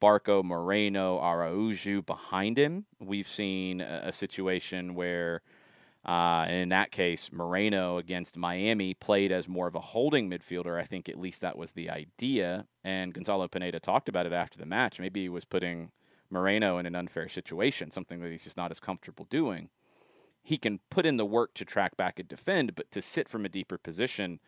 Barco, 0.00 0.42
Moreno, 0.42 1.18
Araujo 1.18 2.02
behind 2.02 2.58
him. 2.58 2.86
We've 2.98 3.28
seen 3.28 3.80
a, 3.80 4.02
a 4.06 4.12
situation 4.12 4.94
where, 4.94 5.42
uh, 6.04 6.46
in 6.48 6.70
that 6.70 6.90
case, 6.90 7.30
Moreno 7.32 7.98
against 7.98 8.36
Miami 8.36 8.94
played 8.94 9.32
as 9.32 9.48
more 9.48 9.66
of 9.66 9.74
a 9.74 9.80
holding 9.80 10.28
midfielder. 10.28 10.78
I 10.78 10.84
think 10.84 11.08
at 11.08 11.18
least 11.18 11.40
that 11.42 11.56
was 11.56 11.72
the 11.72 11.88
idea. 11.90 12.66
And 12.82 13.14
Gonzalo 13.14 13.48
Pineda 13.48 13.80
talked 13.80 14.08
about 14.08 14.26
it 14.26 14.32
after 14.32 14.58
the 14.58 14.66
match. 14.66 14.98
Maybe 14.98 15.22
he 15.22 15.28
was 15.28 15.44
putting 15.44 15.90
Moreno 16.34 16.76
in 16.76 16.84
an 16.84 16.94
unfair 16.94 17.28
situation, 17.28 17.90
something 17.90 18.20
that 18.20 18.30
he's 18.30 18.44
just 18.44 18.58
not 18.58 18.70
as 18.70 18.80
comfortable 18.80 19.26
doing. 19.30 19.70
He 20.42 20.58
can 20.58 20.80
put 20.90 21.06
in 21.06 21.16
the 21.16 21.24
work 21.24 21.54
to 21.54 21.64
track 21.64 21.96
back 21.96 22.18
and 22.18 22.28
defend, 22.28 22.74
but 22.74 22.90
to 22.90 23.00
sit 23.00 23.30
from 23.30 23.46
a 23.46 23.48
deeper 23.48 23.78
position, 23.78 24.40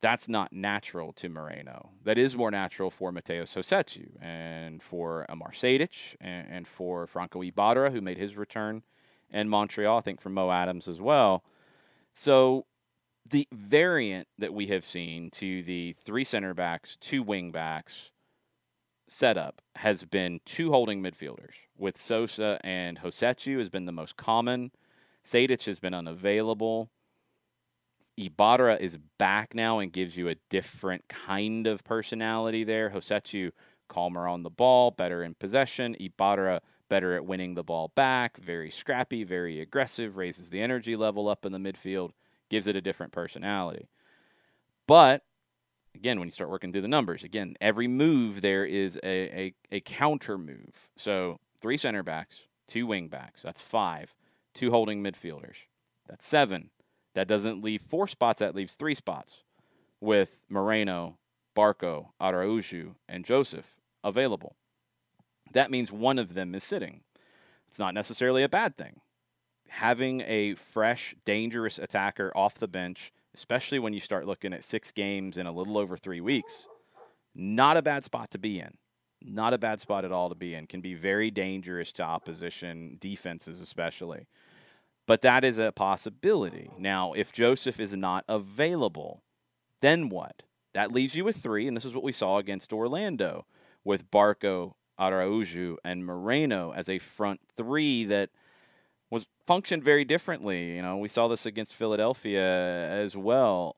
that's 0.00 0.28
not 0.28 0.52
natural 0.52 1.12
to 1.14 1.28
Moreno. 1.28 1.90
That 2.04 2.18
is 2.18 2.36
more 2.36 2.52
natural 2.52 2.90
for 2.92 3.10
Matheus 3.10 3.56
Rossetto 3.56 4.22
and 4.22 4.82
for 4.82 5.26
Amar 5.28 5.50
Sejdic 5.50 6.14
and, 6.20 6.46
and 6.48 6.68
for 6.68 7.08
Franco 7.08 7.42
Ibarra, 7.42 7.90
who 7.90 8.00
made 8.00 8.18
his 8.18 8.36
return 8.36 8.82
in 9.32 9.48
Montreal, 9.48 9.98
I 9.98 10.02
think 10.02 10.20
for 10.20 10.28
Mo 10.28 10.52
Adams 10.52 10.86
as 10.86 11.00
well. 11.00 11.42
So 12.12 12.66
the 13.28 13.48
variant 13.52 14.28
that 14.38 14.54
we 14.54 14.68
have 14.68 14.84
seen 14.84 15.30
to 15.30 15.62
the 15.62 15.96
three 15.98 16.24
center 16.24 16.54
backs, 16.54 16.96
two 17.00 17.22
wing 17.22 17.50
backs, 17.50 18.10
setup 19.08 19.62
has 19.76 20.04
been 20.04 20.40
two 20.44 20.70
holding 20.70 21.02
midfielders, 21.02 21.54
with 21.76 21.96
Sosa 21.98 22.58
and 22.64 22.98
Rossetto 22.98 23.58
has 23.58 23.68
been 23.68 23.86
the 23.86 23.92
most 23.92 24.16
common. 24.16 24.70
Sejdic 25.24 25.66
has 25.66 25.78
been 25.78 25.94
unavailable. 25.94 26.90
Ibarra 28.16 28.76
is 28.76 28.98
back 29.18 29.54
now 29.54 29.78
and 29.78 29.92
gives 29.92 30.16
you 30.16 30.28
a 30.28 30.36
different 30.48 31.08
kind 31.08 31.66
of 31.66 31.84
personality 31.84 32.64
there. 32.64 32.90
Rossetto 32.90 33.52
calmer 33.88 34.26
on 34.26 34.42
the 34.42 34.50
ball, 34.50 34.90
better 34.90 35.22
in 35.22 35.34
possession. 35.34 35.96
Ibarra 36.00 36.62
better 36.88 37.14
at 37.14 37.26
winning 37.26 37.54
the 37.54 37.64
ball 37.64 37.92
back, 37.94 38.36
very 38.38 38.70
scrappy, 38.70 39.24
very 39.24 39.60
aggressive, 39.60 40.16
raises 40.16 40.50
the 40.50 40.60
energy 40.60 40.96
level 40.96 41.28
up 41.28 41.44
in 41.44 41.52
the 41.52 41.58
midfield, 41.58 42.12
gives 42.48 42.66
it 42.66 42.76
a 42.76 42.80
different 42.80 43.12
personality. 43.12 43.88
But 44.86 45.24
again, 45.96 46.18
when 46.18 46.28
you 46.28 46.32
start 46.32 46.50
working 46.50 46.72
through 46.72 46.82
the 46.82 46.88
numbers, 46.88 47.24
again, 47.24 47.56
every 47.60 47.88
move 47.88 48.40
there 48.40 48.64
is 48.64 48.96
a, 49.02 49.08
a, 49.08 49.54
a 49.72 49.80
counter 49.80 50.38
move. 50.38 50.90
So 50.96 51.40
three 51.60 51.76
center 51.76 52.02
backs, 52.02 52.40
two 52.68 52.86
wing 52.86 53.08
backs, 53.08 53.42
that's 53.42 53.60
five. 53.60 54.14
Two 54.54 54.70
holding 54.70 55.02
midfielders, 55.02 55.56
that's 56.08 56.26
seven. 56.26 56.70
That 57.14 57.28
doesn't 57.28 57.62
leave 57.62 57.82
four 57.82 58.06
spots, 58.08 58.40
that 58.40 58.54
leaves 58.54 58.74
three 58.74 58.94
spots 58.94 59.42
with 60.00 60.38
Moreno, 60.48 61.18
Barco, 61.54 62.08
Araujo, 62.20 62.96
and 63.06 63.24
Josef 63.24 63.76
available. 64.02 64.56
That 65.52 65.70
means 65.70 65.92
one 65.92 66.18
of 66.18 66.34
them 66.34 66.54
is 66.54 66.64
sitting. 66.64 67.00
It's 67.68 67.78
not 67.78 67.94
necessarily 67.94 68.42
a 68.42 68.48
bad 68.48 68.76
thing. 68.76 69.00
Having 69.68 70.22
a 70.22 70.54
fresh, 70.54 71.14
dangerous 71.24 71.78
attacker 71.78 72.32
off 72.34 72.54
the 72.54 72.68
bench 72.68 73.12
especially 73.36 73.78
when 73.78 73.92
you 73.92 74.00
start 74.00 74.26
looking 74.26 74.54
at 74.54 74.64
six 74.64 74.90
games 74.90 75.36
in 75.36 75.46
a 75.46 75.52
little 75.52 75.76
over 75.76 75.96
three 75.96 76.22
weeks. 76.22 76.66
Not 77.34 77.76
a 77.76 77.82
bad 77.82 78.02
spot 78.02 78.30
to 78.30 78.38
be 78.38 78.58
in. 78.58 78.78
Not 79.20 79.52
a 79.52 79.58
bad 79.58 79.80
spot 79.80 80.06
at 80.06 80.12
all 80.12 80.30
to 80.30 80.34
be 80.34 80.54
in. 80.54 80.66
Can 80.66 80.80
be 80.80 80.94
very 80.94 81.30
dangerous 81.30 81.92
to 81.94 82.02
opposition 82.02 82.96
defenses, 82.98 83.60
especially. 83.60 84.26
But 85.06 85.20
that 85.20 85.44
is 85.44 85.58
a 85.58 85.70
possibility. 85.70 86.70
Now, 86.78 87.12
if 87.12 87.32
Josef 87.32 87.78
is 87.78 87.94
not 87.94 88.24
available, 88.26 89.22
then 89.82 90.08
what? 90.08 90.42
That 90.72 90.92
leaves 90.92 91.14
you 91.14 91.24
with 91.24 91.36
three, 91.36 91.68
and 91.68 91.76
this 91.76 91.84
is 91.84 91.94
what 91.94 92.04
we 92.04 92.12
saw 92.12 92.38
against 92.38 92.72
Orlando 92.72 93.46
with 93.84 94.10
Barco, 94.10 94.74
Araujo, 94.98 95.76
and 95.84 96.04
Moreno 96.04 96.72
as 96.72 96.88
a 96.88 96.98
front 96.98 97.40
three 97.54 98.04
that– 98.04 98.30
was 99.10 99.26
functioned 99.46 99.84
very 99.84 100.04
differently. 100.04 100.76
You 100.76 100.82
know, 100.82 100.96
we 100.96 101.08
saw 101.08 101.28
this 101.28 101.46
against 101.46 101.74
Philadelphia 101.74 102.88
as 102.90 103.16
well. 103.16 103.76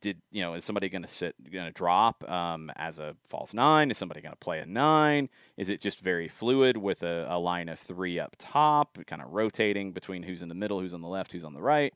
Did 0.00 0.22
you 0.30 0.42
know? 0.42 0.54
Is 0.54 0.64
somebody 0.64 0.88
going 0.88 1.02
to 1.02 1.08
sit, 1.08 1.34
going 1.50 1.66
to 1.66 1.72
drop 1.72 2.28
um, 2.30 2.70
as 2.76 3.00
a 3.00 3.16
false 3.24 3.52
nine? 3.52 3.90
Is 3.90 3.98
somebody 3.98 4.20
going 4.20 4.32
to 4.32 4.38
play 4.38 4.60
a 4.60 4.66
nine? 4.66 5.28
Is 5.56 5.68
it 5.68 5.80
just 5.80 6.00
very 6.00 6.28
fluid 6.28 6.76
with 6.76 7.02
a, 7.02 7.26
a 7.28 7.38
line 7.38 7.68
of 7.68 7.80
three 7.80 8.20
up 8.20 8.36
top, 8.38 8.96
kind 9.08 9.20
of 9.20 9.32
rotating 9.32 9.90
between 9.92 10.22
who's 10.22 10.40
in 10.40 10.48
the 10.48 10.54
middle, 10.54 10.78
who's 10.78 10.94
on 10.94 11.02
the 11.02 11.08
left, 11.08 11.32
who's 11.32 11.42
on 11.42 11.52
the 11.52 11.60
right? 11.60 11.92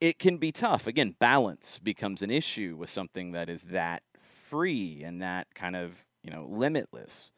It 0.00 0.18
can 0.18 0.38
be 0.38 0.52
tough. 0.52 0.86
Again, 0.86 1.14
balance 1.18 1.78
becomes 1.78 2.22
an 2.22 2.30
issue 2.30 2.76
with 2.78 2.88
something 2.88 3.32
that 3.32 3.50
is 3.50 3.64
that 3.64 4.02
free 4.52 5.02
and 5.04 5.20
that 5.20 5.54
kind 5.54 5.76
of 5.76 6.06
you 6.22 6.30
know 6.30 6.46
limitless 6.48 7.31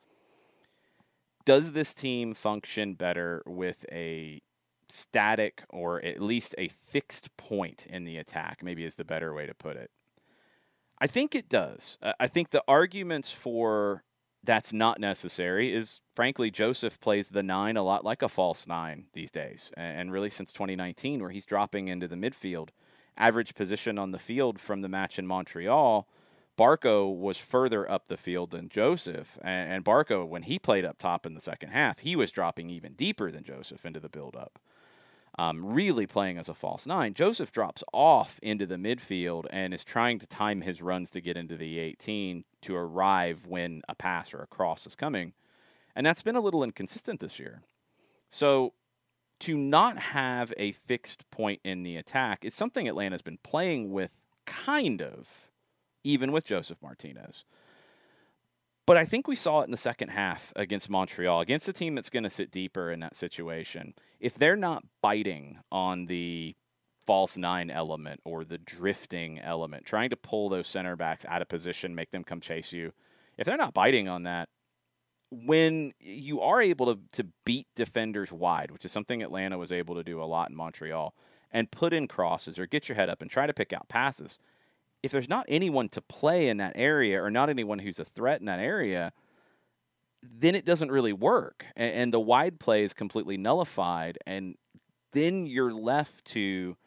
does 1.44 1.72
this 1.72 1.94
team 1.94 2.34
function 2.34 2.94
better 2.94 3.42
with 3.46 3.84
a 3.90 4.42
static 4.88 5.64
or 5.70 6.04
at 6.04 6.20
least 6.20 6.54
a 6.58 6.68
fixed 6.68 7.36
point 7.36 7.86
in 7.88 8.04
the 8.04 8.16
attack? 8.16 8.62
Maybe 8.62 8.84
is 8.84 8.96
the 8.96 9.04
better 9.04 9.34
way 9.34 9.46
to 9.46 9.54
put 9.54 9.76
it. 9.76 9.90
I 10.98 11.06
think 11.06 11.34
it 11.34 11.48
does. 11.48 11.98
I 12.20 12.28
think 12.28 12.50
the 12.50 12.62
arguments 12.66 13.30
for 13.30 14.04
that's 14.42 14.72
not 14.72 15.00
necessary 15.00 15.72
is 15.72 16.00
frankly 16.14 16.50
Josef 16.50 17.00
plays 17.00 17.30
the 17.30 17.42
nine 17.42 17.76
a 17.76 17.82
lot 17.82 18.04
like 18.04 18.22
a 18.22 18.28
false 18.28 18.66
nine 18.66 19.06
these 19.14 19.30
days, 19.30 19.72
and 19.76 20.12
really 20.12 20.30
since 20.30 20.52
2019, 20.52 21.20
where 21.20 21.30
he's 21.30 21.46
dropping 21.46 21.88
into 21.88 22.06
the 22.06 22.16
midfield. 22.16 22.68
Average 23.16 23.54
position 23.54 23.98
on 23.98 24.10
the 24.10 24.18
field 24.18 24.58
from 24.60 24.80
the 24.82 24.88
match 24.88 25.18
in 25.18 25.26
Montreal 25.26 26.08
Barco 26.56 27.12
was 27.12 27.36
further 27.36 27.90
up 27.90 28.08
the 28.08 28.16
field 28.16 28.50
than 28.50 28.68
Josef. 28.68 29.38
And, 29.42 29.72
and 29.72 29.84
Barco, 29.84 30.26
when 30.26 30.42
he 30.42 30.58
played 30.58 30.84
up 30.84 30.98
top 30.98 31.26
in 31.26 31.34
the 31.34 31.40
second 31.40 31.70
half, 31.70 32.00
he 32.00 32.14
was 32.14 32.30
dropping 32.30 32.70
even 32.70 32.92
deeper 32.92 33.30
than 33.30 33.44
Josef 33.44 33.84
into 33.84 34.00
the 34.00 34.08
build-up. 34.08 34.58
Um, 35.36 35.66
really 35.66 36.06
playing 36.06 36.38
as 36.38 36.48
a 36.48 36.54
false 36.54 36.86
nine. 36.86 37.12
Josef 37.12 37.50
drops 37.50 37.82
off 37.92 38.38
into 38.40 38.66
the 38.66 38.76
midfield 38.76 39.46
and 39.50 39.74
is 39.74 39.82
trying 39.82 40.20
to 40.20 40.28
time 40.28 40.60
his 40.60 40.80
runs 40.80 41.10
to 41.10 41.20
get 41.20 41.36
into 41.36 41.56
the 41.56 41.80
18 41.80 42.44
to 42.62 42.76
arrive 42.76 43.44
when 43.44 43.82
a 43.88 43.96
pass 43.96 44.32
or 44.32 44.42
a 44.42 44.46
cross 44.46 44.86
is 44.86 44.94
coming. 44.94 45.32
And 45.96 46.06
that's 46.06 46.22
been 46.22 46.36
a 46.36 46.40
little 46.40 46.62
inconsistent 46.62 47.18
this 47.18 47.40
year. 47.40 47.62
So 48.28 48.74
to 49.40 49.56
not 49.56 49.98
have 49.98 50.54
a 50.56 50.70
fixed 50.70 51.28
point 51.32 51.60
in 51.64 51.82
the 51.82 51.96
attack 51.96 52.44
is 52.44 52.54
something 52.54 52.86
Atlanta's 52.86 53.22
been 53.22 53.38
playing 53.42 53.90
with 53.90 54.12
kind 54.46 55.02
of 55.02 55.43
even 56.04 56.30
with 56.30 56.44
Josef 56.44 56.76
Martinez. 56.82 57.44
But 58.86 58.98
I 58.98 59.06
think 59.06 59.26
we 59.26 59.34
saw 59.34 59.62
it 59.62 59.64
in 59.64 59.70
the 59.70 59.78
second 59.78 60.08
half 60.10 60.52
against 60.54 60.90
Montreal, 60.90 61.40
against 61.40 61.68
a 61.68 61.72
team 61.72 61.94
that's 61.94 62.10
going 62.10 62.22
to 62.22 62.30
sit 62.30 62.50
deeper 62.50 62.90
in 62.90 63.00
that 63.00 63.16
situation. 63.16 63.94
If 64.20 64.34
they're 64.34 64.56
not 64.56 64.84
biting 65.00 65.58
on 65.72 66.06
the 66.06 66.54
false 67.06 67.38
nine 67.38 67.70
element 67.70 68.20
or 68.24 68.44
the 68.44 68.58
drifting 68.58 69.38
element, 69.38 69.86
trying 69.86 70.10
to 70.10 70.16
pull 70.16 70.50
those 70.50 70.68
center 70.68 70.96
backs 70.96 71.24
out 71.26 71.40
of 71.40 71.48
position, 71.48 71.94
make 71.94 72.10
them 72.10 72.24
come 72.24 72.40
chase 72.40 72.72
you, 72.72 72.92
if 73.38 73.46
they're 73.46 73.56
not 73.56 73.72
biting 73.72 74.06
on 74.06 74.24
that, 74.24 74.50
when 75.30 75.92
you 75.98 76.40
are 76.42 76.60
able 76.60 76.94
to, 76.94 77.00
to 77.12 77.26
beat 77.46 77.66
defenders 77.74 78.30
wide, 78.30 78.70
which 78.70 78.84
is 78.84 78.92
something 78.92 79.22
Atlanta 79.22 79.56
was 79.56 79.72
able 79.72 79.94
to 79.94 80.04
do 80.04 80.22
a 80.22 80.24
lot 80.24 80.50
in 80.50 80.56
Montreal, 80.56 81.14
and 81.50 81.70
put 81.70 81.94
in 81.94 82.06
crosses 82.06 82.58
or 82.58 82.66
get 82.66 82.88
your 82.88 82.96
head 82.96 83.08
up 83.08 83.22
and 83.22 83.30
try 83.30 83.46
to 83.46 83.54
pick 83.54 83.72
out 83.72 83.88
passes– 83.88 84.38
if 85.04 85.12
there's 85.12 85.28
not 85.28 85.44
anyone 85.48 85.90
to 85.90 86.00
play 86.00 86.48
in 86.48 86.56
that 86.56 86.72
area 86.76 87.22
or 87.22 87.30
not 87.30 87.50
anyone 87.50 87.78
who's 87.78 88.00
a 88.00 88.06
threat 88.06 88.40
in 88.40 88.46
that 88.46 88.58
area, 88.58 89.12
then 90.22 90.54
it 90.54 90.64
doesn't 90.64 90.90
really 90.90 91.12
work. 91.12 91.66
And, 91.76 91.92
and 91.92 92.12
the 92.12 92.18
wide 92.18 92.58
play 92.58 92.84
is 92.84 92.94
completely 92.94 93.36
nullified. 93.36 94.16
And 94.26 94.54
then 95.12 95.44
you're 95.44 95.74
left 95.74 96.24
to 96.28 96.78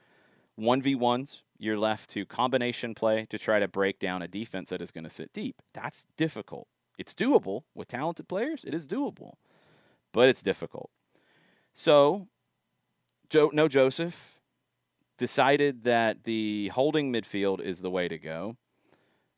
1v1s, 0.59 1.41
you're 1.59 1.77
left 1.77 2.09
to 2.09 2.25
combination 2.25 2.95
play 2.95 3.27
to 3.29 3.37
try 3.37 3.59
to 3.59 3.67
break 3.67 3.99
down 3.99 4.23
a 4.23 4.27
defense 4.27 4.71
that 4.71 4.81
is 4.81 4.89
going 4.89 5.03
to 5.03 5.11
sit 5.11 5.31
deep. 5.31 5.61
That's 5.75 6.07
difficult. 6.17 6.67
It's 6.97 7.13
doable 7.13 7.65
with 7.75 7.87
talented 7.87 8.27
players, 8.27 8.63
it 8.65 8.73
is 8.73 8.87
doable, 8.87 9.33
but 10.11 10.27
it's 10.27 10.41
difficult. 10.41 10.89
So, 11.71 12.29
Joe, 13.29 13.51
no 13.53 13.67
Josef 13.67 14.36
decided 15.17 15.83
that 15.83 16.23
the 16.23 16.69
holding 16.69 17.11
midfield 17.11 17.59
is 17.59 17.81
the 17.81 17.89
way 17.89 18.07
to 18.07 18.17
go. 18.17 18.55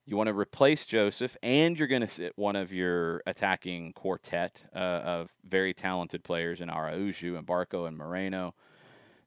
You 0.06 0.18
want 0.18 0.28
to 0.28 0.34
replace 0.34 0.86
Josef, 0.88 1.38
and 1.44 1.78
you're 1.78 1.88
going 1.88 2.02
to 2.02 2.08
sit 2.08 2.34
one 2.36 2.56
of 2.56 2.74
your 2.74 3.22
attacking 3.28 3.94
quartet 3.94 4.64
uh, 4.76 4.80
of 4.80 5.32
very 5.48 5.74
talented 5.74 6.24
players 6.24 6.62
in 6.62 6.70
Araujo 6.70 7.36
and 7.36 7.46
Barco 7.46 7.88
and 7.88 7.96
Moreno. 7.96 8.56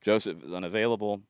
Josef 0.01 0.43
is 0.43 0.53
unavailable. 0.53 1.23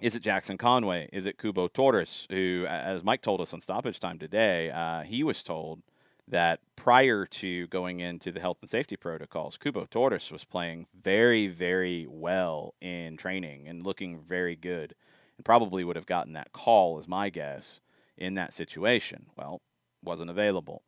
Is 0.00 0.14
it 0.14 0.22
Jackson 0.22 0.56
Conway? 0.56 1.08
Is 1.12 1.26
it 1.26 1.36
Cubo 1.36 1.70
Torres, 1.70 2.26
who, 2.30 2.64
as 2.68 3.02
Mike 3.02 3.22
told 3.22 3.40
us 3.40 3.52
on 3.52 3.60
stoppage 3.60 3.98
time 3.98 4.18
today, 4.18 4.70
uh, 4.70 5.02
he 5.02 5.24
was 5.24 5.42
told 5.42 5.82
that 6.30 6.60
prior 6.76 7.26
to 7.26 7.66
going 7.66 8.00
into 8.00 8.30
the 8.30 8.40
health 8.40 8.58
and 8.60 8.70
safety 8.70 8.96
protocols, 8.96 9.58
Cubo 9.58 9.88
Torres 9.90 10.30
was 10.30 10.44
playing 10.44 10.86
very, 10.98 11.48
very 11.48 12.06
well 12.08 12.74
in 12.80 13.16
training 13.16 13.68
and 13.68 13.84
looking 13.84 14.20
very 14.20 14.56
good, 14.56 14.94
and 15.36 15.44
probably 15.44 15.84
would 15.84 15.96
have 15.96 16.06
gotten 16.06 16.32
that 16.32 16.52
call, 16.52 16.98
is 16.98 17.08
my 17.08 17.30
guess, 17.30 17.80
in 18.16 18.34
that 18.34 18.54
situation. 18.54 19.26
Well, 19.36 19.60
wasn't 20.02 20.30
available. 20.30 20.82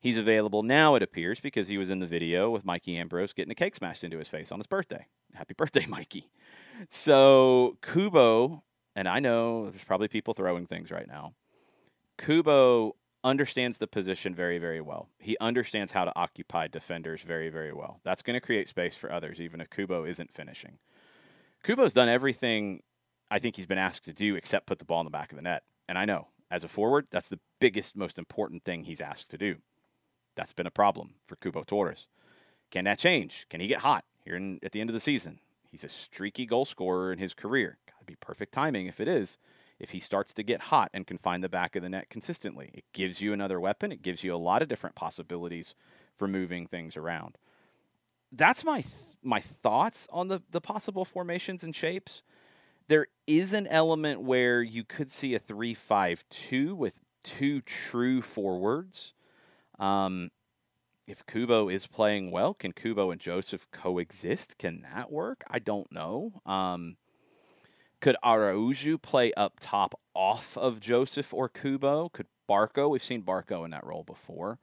He's 0.00 0.16
available 0.16 0.62
now, 0.62 0.94
it 0.94 1.02
appears, 1.02 1.40
because 1.40 1.68
he 1.68 1.78
was 1.78 1.90
in 1.90 1.98
the 1.98 2.06
video 2.06 2.50
with 2.50 2.64
Mikey 2.64 2.96
Ambrose 2.96 3.32
getting 3.32 3.52
a 3.52 3.54
cake 3.54 3.74
smashed 3.74 4.04
into 4.04 4.18
his 4.18 4.28
face 4.28 4.50
on 4.50 4.58
his 4.58 4.66
birthday. 4.66 5.06
Happy 5.34 5.54
birthday, 5.56 5.86
Mikey. 5.86 6.30
So, 6.90 7.76
Cubo, 7.82 8.62
and 8.96 9.08
I 9.08 9.20
know 9.20 9.70
there's 9.70 9.84
probably 9.84 10.08
people 10.08 10.34
throwing 10.34 10.66
things 10.66 10.90
right 10.90 11.06
now. 11.06 11.34
Cubo 12.18 12.92
understands 13.24 13.78
the 13.78 13.86
position 13.86 14.34
very, 14.34 14.58
very 14.58 14.80
well. 14.80 15.08
He 15.18 15.36
understands 15.40 15.92
how 15.92 16.04
to 16.04 16.12
occupy 16.14 16.68
defenders 16.68 17.22
very, 17.22 17.48
very 17.48 17.72
well. 17.72 18.00
That's 18.04 18.22
going 18.22 18.34
to 18.34 18.40
create 18.40 18.68
space 18.68 18.94
for 18.94 19.10
others, 19.10 19.40
even 19.40 19.60
if 19.60 19.70
Cubo 19.70 20.06
isn't 20.06 20.32
finishing. 20.32 20.78
Cubo's 21.64 21.94
done 21.94 22.10
everything 22.10 22.82
I 23.30 23.38
think 23.38 23.56
he's 23.56 23.66
been 23.66 23.78
asked 23.78 24.04
to 24.04 24.12
do 24.12 24.36
except 24.36 24.66
put 24.66 24.78
the 24.78 24.84
ball 24.84 25.00
in 25.00 25.06
the 25.06 25.10
back 25.10 25.32
of 25.32 25.36
the 25.36 25.42
net. 25.42 25.62
And 25.88 25.98
I 25.98 26.04
know, 26.04 26.28
as 26.50 26.62
a 26.62 26.68
forward, 26.68 27.06
that's 27.10 27.28
the 27.28 27.40
biggest, 27.58 27.96
most 27.96 28.18
important 28.18 28.64
thing 28.64 28.84
he's 28.84 29.00
asked 29.00 29.30
to 29.30 29.38
do. 29.38 29.56
That's 30.36 30.52
been 30.52 30.66
a 30.66 30.70
problem 30.70 31.14
for 31.26 31.36
Cubo 31.36 31.66
Torres. 31.66 32.06
Can 32.70 32.84
that 32.84 32.98
change? 32.98 33.46
Can 33.48 33.60
he 33.60 33.66
get 33.66 33.80
hot 33.80 34.04
here 34.24 34.36
in, 34.36 34.58
at 34.62 34.72
the 34.72 34.80
end 34.80 34.90
of 34.90 34.94
the 34.94 35.00
season? 35.00 35.40
He's 35.70 35.84
a 35.84 35.88
streaky 35.88 36.44
goal 36.44 36.64
scorer 36.64 37.12
in 37.12 37.18
his 37.18 37.34
career. 37.34 37.78
Got 37.86 38.00
to 38.00 38.04
be 38.04 38.16
perfect 38.16 38.52
timing 38.52 38.86
if 38.86 39.00
it 39.00 39.08
is 39.08 39.38
if 39.78 39.90
he 39.90 39.98
starts 39.98 40.32
to 40.34 40.42
get 40.42 40.62
hot 40.62 40.90
and 40.94 41.06
can 41.06 41.18
find 41.18 41.42
the 41.42 41.48
back 41.48 41.76
of 41.76 41.82
the 41.82 41.88
net 41.88 42.08
consistently. 42.08 42.70
It 42.72 42.84
gives 42.92 43.20
you 43.20 43.32
another 43.32 43.60
weapon. 43.60 43.92
It 43.92 44.02
gives 44.02 44.22
you 44.22 44.34
a 44.34 44.36
lot 44.36 44.62
of 44.62 44.68
different 44.68 44.96
possibilities 44.96 45.74
for 46.16 46.28
moving 46.28 46.66
things 46.66 46.96
around. 46.96 47.38
That's 48.30 48.64
my 48.64 48.82
th- 48.82 48.94
my 49.22 49.40
thoughts 49.40 50.08
on 50.12 50.28
the 50.28 50.42
the 50.50 50.60
possible 50.60 51.04
formations 51.04 51.64
and 51.64 51.74
shapes. 51.74 52.22
There 52.88 53.06
is 53.26 53.52
an 53.52 53.66
element 53.68 54.20
where 54.20 54.62
you 54.62 54.84
could 54.84 55.10
see 55.10 55.34
a 55.34 55.38
three-five-two 55.38 56.74
with 56.74 57.00
two 57.22 57.62
true 57.62 58.20
forwards. 58.20 59.14
Um, 59.78 60.30
if 61.06 61.24
Cubo 61.26 61.72
is 61.72 61.86
playing 61.86 62.30
well, 62.30 62.54
can 62.54 62.72
Cubo 62.72 63.10
and 63.10 63.20
Josef 63.20 63.70
coexist? 63.70 64.58
Can 64.58 64.86
that 64.94 65.10
work? 65.10 65.44
I 65.50 65.58
don't 65.58 65.90
know. 65.90 66.42
Um, 66.46 66.96
could 68.04 68.16
Araujo 68.22 68.98
play 68.98 69.32
up 69.32 69.54
top 69.60 69.98
off 70.12 70.58
of 70.58 70.78
Josef 70.78 71.32
or 71.32 71.48
Cubo? 71.48 72.12
Could 72.12 72.26
Barco? 72.46 72.90
We've 72.90 73.02
seen 73.02 73.22
Barco 73.22 73.64
in 73.64 73.70
that 73.70 73.86
role 73.86 74.02
before. 74.02 74.58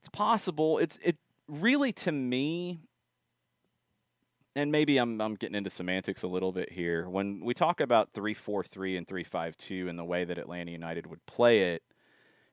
It's 0.00 0.10
possible. 0.10 0.76
It's 0.76 0.98
it 1.02 1.16
really 1.48 1.92
to 1.94 2.12
me, 2.12 2.80
and 4.54 4.70
maybe 4.70 4.98
I'm 4.98 5.18
I'm 5.18 5.34
getting 5.36 5.54
into 5.54 5.70
semantics 5.70 6.22
a 6.22 6.28
little 6.28 6.52
bit 6.52 6.70
here. 6.70 7.08
When 7.08 7.40
we 7.42 7.54
talk 7.54 7.80
about 7.80 8.12
three 8.12 8.34
four 8.34 8.62
three 8.62 8.98
and 8.98 9.08
three 9.08 9.24
five 9.24 9.56
two 9.56 9.88
and 9.88 9.98
the 9.98 10.04
way 10.04 10.24
that 10.24 10.36
Atlanta 10.36 10.70
United 10.70 11.06
would 11.06 11.24
play 11.24 11.72
it, 11.72 11.82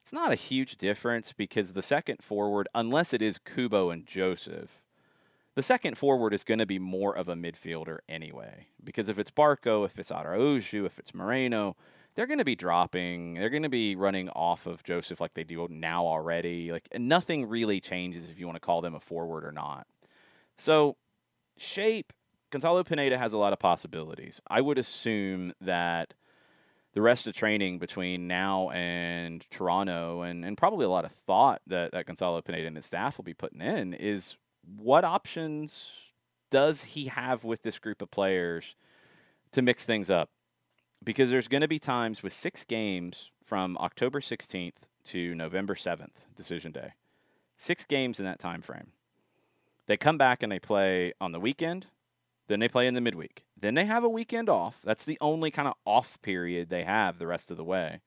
it's 0.02 0.14
not 0.14 0.32
a 0.32 0.36
huge 0.36 0.78
difference 0.78 1.34
because 1.34 1.74
the 1.74 1.82
second 1.82 2.24
forward, 2.24 2.70
unless 2.74 3.14
it 3.14 3.22
is 3.22 3.38
Cubo 3.38 3.92
and 3.92 4.06
Joseph, 4.06 4.85
the 5.56 5.64
second 5.64 5.98
forward 5.98 6.34
is 6.34 6.44
going 6.44 6.60
to 6.60 6.66
be 6.66 6.80
more 6.80 7.16
of 7.16 7.30
a 7.30 7.36
midfielder 7.36 8.00
anyway. 8.08 8.68
Because 8.84 9.10
if 9.10 9.18
it's 9.18 9.32
Barco, 9.32 9.86
if 9.86 9.98
it's 9.98 10.12
Araujo, 10.12 10.86
if 10.86 11.00
it's 11.00 11.14
Moreno, 11.14 11.76
they're 12.16 12.28
going 12.28 12.40
to 12.40 12.46
be 12.46 12.56
dropping. 12.56 13.36
They're 13.36 13.50
going 13.50 13.64
to 13.64 13.70
be 13.70 13.96
running 13.96 14.30
off 14.30 14.66
of 14.66 14.84
Josef 14.84 15.20
like 15.20 15.34
they 15.34 15.44
do 15.44 15.68
now 15.70 16.06
already. 16.06 16.72
Like 16.72 16.88
nothing 16.98 17.48
really 17.48 17.80
changes 17.80 18.30
if 18.30 18.40
you 18.40 18.46
want 18.46 18.58
to 18.58 18.62
call 18.62 18.82
them 18.82 18.96
a 18.96 19.00
forward 19.00 19.46
or 19.46 19.52
not. 19.52 19.88
So 20.58 20.98
shape, 21.58 22.12
Gonzalo 22.50 22.84
Pineda 22.84 23.18
has 23.18 23.34
a 23.34 23.38
lot 23.38 23.54
of 23.54 23.60
possibilities. 23.60 24.42
I 24.48 24.62
would 24.62 24.78
assume 24.78 25.54
that 25.62 26.14
the 26.94 27.02
rest 27.02 27.28
of 27.28 27.36
training 27.36 27.80
between 27.80 28.28
now 28.28 28.70
and 28.70 29.46
Toronto 29.50 30.22
and, 30.22 30.46
and 30.46 30.58
probably 30.58 30.86
a 30.86 30.90
lot 30.90 31.04
of 31.04 31.12
thought 31.12 31.62
that, 31.68 31.92
that 31.92 32.06
Gonzalo 32.06 32.42
Pineda 32.42 32.68
and 32.68 32.78
his 32.78 32.86
staff 32.86 33.18
will 33.18 33.26
be 33.26 33.34
putting 33.34 33.62
in 33.62 33.94
is 33.94 34.38
what 34.78 35.04
options 35.04 35.92
does 36.50 36.84
he 36.84 37.06
have 37.06 37.44
with 37.44 37.64
this 37.64 37.80
group 37.80 38.02
of 38.02 38.12
players 38.12 38.76
to 39.52 39.62
mix 39.62 39.86
things 39.86 40.10
up? 40.10 40.30
Because 41.04 41.30
there's 41.30 41.48
going 41.48 41.62
to 41.62 41.68
be 41.68 41.80
times 41.80 42.24
with 42.24 42.34
six 42.34 42.64
games 42.64 43.32
from 43.44 43.78
October 43.78 44.22
16th 44.22 44.88
to 45.06 45.36
November 45.36 45.76
7th, 45.76 46.26
decision 46.36 46.72
day. 46.72 46.94
Six 47.58 47.86
games 47.86 48.20
in 48.20 48.26
that 48.26 48.40
time 48.40 48.62
frame. 48.62 48.92
They 49.88 49.98
come 49.98 50.18
back 50.18 50.42
and 50.42 50.52
they 50.52 50.60
play 50.60 51.14
on 51.22 51.32
the 51.32 51.40
weekend, 51.40 51.88
then 52.48 52.60
they 52.60 52.68
play 52.68 52.88
in 52.88 52.94
the 52.94 53.02
midweek. 53.02 53.46
Then 53.60 53.76
they 53.76 53.86
have 53.86 54.04
a 54.04 54.10
weekend 54.10 54.50
off. 54.50 54.82
That's 54.84 55.06
the 55.06 55.18
only 55.22 55.52
kind 55.52 55.68
of 55.68 55.76
off 55.86 56.22
period 56.22 56.70
they 56.70 56.84
have 56.84 57.18
the 57.18 57.28
rest 57.28 57.52
of 57.52 57.58
the 57.58 57.64
way. 57.64 58.02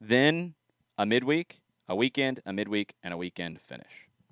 Then 0.00 0.54
a 0.96 1.06
midweek, 1.06 1.60
a 1.88 1.94
weekend, 1.94 2.40
a 2.44 2.52
midweek, 2.52 2.94
and 3.02 3.14
a 3.14 3.16
weekend 3.16 3.60
finish. 3.60 4.07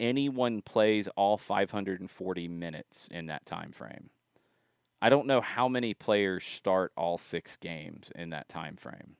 anyone 0.00 0.62
plays 0.62 1.08
all 1.16 1.36
540 1.36 2.48
minutes 2.48 3.08
in 3.10 3.26
that 3.26 3.46
time 3.46 3.72
frame. 3.72 4.10
I 5.00 5.10
don't 5.10 5.26
know 5.26 5.40
how 5.40 5.68
many 5.68 5.94
players 5.94 6.44
start 6.44 6.92
all 6.96 7.18
six 7.18 7.56
games 7.56 8.10
in 8.14 8.30
that 8.30 8.48
time 8.48 8.76
frame 8.76 9.16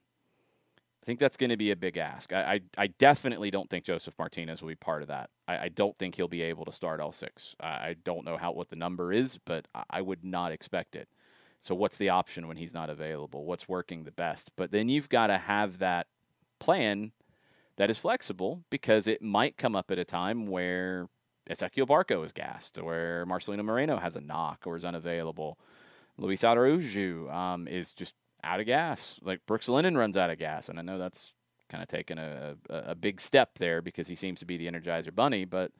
I 1.09 1.11
think 1.11 1.21
that's 1.21 1.39
going 1.39 1.49
to 1.49 1.57
be 1.57 1.71
a 1.71 1.77
big 1.77 1.97
ask. 1.97 2.35
I, 2.35 2.43
I, 2.43 2.61
I, 2.77 2.87
definitely 2.89 3.51
don't 3.51 3.71
think 3.71 3.87
Josef 3.87 4.13
Martinez 4.19 4.61
will 4.61 4.69
be 4.69 4.75
part 4.75 5.01
of 5.01 5.09
that. 5.09 5.31
I, 5.47 5.59
I 5.59 5.69
don't 5.71 5.97
think 5.97 6.17
he'll 6.17 6.29
be 6.29 6.43
able 6.43 6.67
to 6.67 6.73
start 6.73 7.01
all 7.01 7.13
six. 7.13 7.57
I, 7.59 7.67
I 7.67 7.97
don't 8.05 8.27
know 8.27 8.37
how 8.37 8.53
what 8.53 8.69
the 8.69 8.77
number 8.77 9.11
is, 9.11 9.39
but 9.43 9.69
I 9.89 10.03
would 10.03 10.23
not 10.23 10.53
expect 10.53 10.95
it. 10.95 11.09
So 11.61 11.75
what's 11.75 11.97
the 11.97 12.11
option 12.11 12.47
when 12.47 12.59
he's 12.59 12.75
not 12.75 12.91
available? 12.91 13.47
What's 13.47 13.67
working 13.67 14.05
the 14.05 14.11
best? 14.11 14.51
But 14.55 14.71
then 14.71 14.91
you've 14.91 15.09
got 15.09 15.29
to 15.29 15.39
have 15.39 15.79
that 15.79 16.09
plan 16.59 17.13
that 17.79 17.91
is 17.91 17.97
flexible 17.97 18.65
because 18.71 19.07
it 19.07 19.23
might 19.23 19.57
come 19.57 19.75
up 19.75 19.91
at 19.91 19.99
a 19.99 20.05
time 20.05 20.47
where 20.47 21.09
Ezequiel 21.49 21.87
Barco 21.87 22.25
is 22.25 22.33
gassed, 22.33 22.77
or 22.77 22.85
where 22.85 23.27
Marcelino 23.27 23.65
Moreno 23.65 23.97
has 23.97 24.17
a 24.17 24.21
knock 24.21 24.65
or 24.67 24.77
is 24.77 24.85
unavailable. 24.85 25.59
Luis 26.19 26.45
Araujo 26.45 27.31
um, 27.31 27.67
is 27.67 27.95
just 27.95 28.15
out 28.45 28.61
of 28.61 28.67
gas. 28.67 29.19
Like 29.23 29.47
Brooks 29.47 29.69
Lennon 29.69 29.97
runs 29.97 30.17
out 30.17 30.29
of 30.29 30.39
gas, 30.39 30.69
and 30.69 30.79
I 30.79 30.83
know 30.83 30.99
that's 30.99 31.33
kind 31.69 31.83
of 31.83 31.89
taken 31.89 32.19
a, 32.19 32.57
a, 32.69 32.77
a 32.89 32.95
big 32.95 33.21
step 33.21 33.59
there 33.59 33.81
because 33.81 34.09
he 34.09 34.15
seems 34.15 34.41
to 34.41 34.47
be 34.47 34.57
the 34.57 34.67
Energizer 34.67 35.15
Bunny, 35.15 35.45
but 35.45 35.71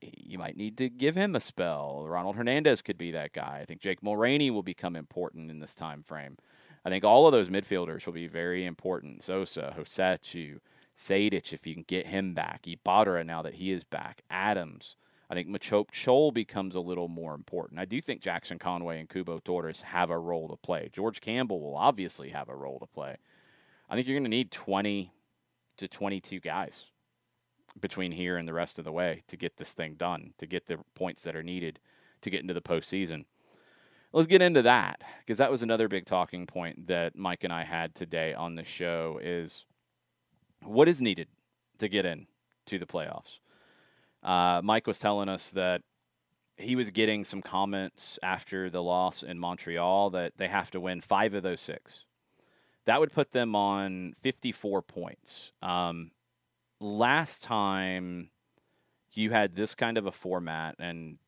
you 0.00 0.38
might 0.38 0.56
need 0.56 0.76
to 0.78 0.88
give 0.88 1.14
him 1.14 1.34
a 1.34 1.40
spell. 1.40 2.04
Ronald 2.06 2.36
Hernandez 2.36 2.82
could 2.82 2.98
be 2.98 3.10
that 3.12 3.32
guy. 3.32 3.60
I 3.62 3.64
think 3.64 3.80
Jake 3.80 4.02
Mulroney 4.02 4.52
will 4.52 4.62
become 4.62 4.94
important 4.94 5.50
in 5.50 5.60
this 5.60 5.74
time 5.74 6.02
frame. 6.02 6.36
I 6.84 6.90
think 6.90 7.04
all 7.04 7.26
of 7.26 7.32
those 7.32 7.48
midfielders 7.48 8.06
will 8.06 8.12
be 8.12 8.26
very 8.26 8.64
important. 8.64 9.22
Sosa, 9.22 9.74
Rossetto, 9.78 10.60
Sejdic, 11.00 11.52
if 11.52 11.66
you 11.66 11.74
can 11.74 11.84
get 11.84 12.06
him 12.06 12.34
back. 12.34 12.66
Ibarra, 12.66 13.24
now 13.24 13.40
that 13.42 13.54
he 13.54 13.72
is 13.72 13.84
back. 13.84 14.22
Adams. 14.30 14.96
I 15.30 15.34
think 15.34 15.48
Machop 15.48 15.92
Chol 15.92 16.34
becomes 16.34 16.74
a 16.74 16.80
little 16.80 17.08
more 17.08 17.34
important. 17.34 17.80
I 17.80 17.84
do 17.84 18.00
think 18.00 18.20
Jackson 18.20 18.58
Conway 18.58 18.98
and 18.98 19.08
Cubo 19.08 19.42
Torres 19.42 19.82
have 19.82 20.10
a 20.10 20.18
role 20.18 20.48
to 20.48 20.56
play. 20.56 20.90
George 20.92 21.20
Campbell 21.20 21.60
will 21.60 21.76
obviously 21.76 22.30
have 22.30 22.48
a 22.48 22.56
role 22.56 22.80
to 22.80 22.86
play. 22.86 23.16
I 23.88 23.94
think 23.94 24.06
you're 24.06 24.18
going 24.18 24.24
to 24.24 24.30
need 24.30 24.50
20 24.50 25.12
to 25.78 25.88
22 25.88 26.40
guys 26.40 26.86
between 27.80 28.12
here 28.12 28.36
and 28.36 28.46
the 28.46 28.52
rest 28.52 28.78
of 28.78 28.84
the 28.84 28.92
way 28.92 29.22
to 29.28 29.36
get 29.36 29.56
this 29.56 29.72
thing 29.72 29.94
done, 29.94 30.34
to 30.38 30.46
get 30.46 30.66
the 30.66 30.78
points 30.94 31.22
that 31.22 31.36
are 31.36 31.42
needed 31.42 31.78
to 32.22 32.30
get 32.30 32.40
into 32.40 32.54
the 32.54 32.60
postseason. 32.60 33.24
Let's 34.12 34.26
get 34.26 34.42
into 34.42 34.62
that 34.62 35.02
because 35.20 35.38
that 35.38 35.52
was 35.52 35.62
another 35.62 35.86
big 35.86 36.04
talking 36.04 36.46
point 36.46 36.88
that 36.88 37.14
Mike 37.16 37.44
and 37.44 37.52
I 37.52 37.62
had 37.62 37.94
today 37.94 38.34
on 38.34 38.56
the 38.56 38.64
show 38.64 39.20
is 39.22 39.64
what 40.64 40.88
is 40.88 41.00
needed 41.00 41.28
to 41.78 41.88
get 41.88 42.04
in 42.04 42.26
to 42.66 42.78
the 42.78 42.86
playoffs. 42.86 43.38
Uh, 44.22 44.60
Mike 44.62 44.86
was 44.86 44.98
telling 44.98 45.28
us 45.28 45.50
that 45.50 45.82
he 46.56 46.76
was 46.76 46.90
getting 46.90 47.24
some 47.24 47.42
comments 47.42 48.18
after 48.22 48.68
the 48.68 48.82
loss 48.82 49.22
in 49.22 49.38
Montreal 49.38 50.10
that 50.10 50.34
they 50.36 50.48
have 50.48 50.70
to 50.72 50.80
win 50.80 51.00
five 51.00 51.34
of 51.34 51.42
those 51.42 51.60
six. 51.60 52.04
That 52.84 53.00
would 53.00 53.12
put 53.12 53.32
them 53.32 53.54
on 53.54 54.14
54 54.20 54.82
points. 54.82 55.52
Um, 55.62 56.10
last 56.80 57.42
time 57.42 58.30
you 59.12 59.30
had 59.30 59.54
this 59.54 59.74
kind 59.74 59.98
of 59.98 60.06
a 60.06 60.12
format, 60.12 60.76
and 60.78 61.18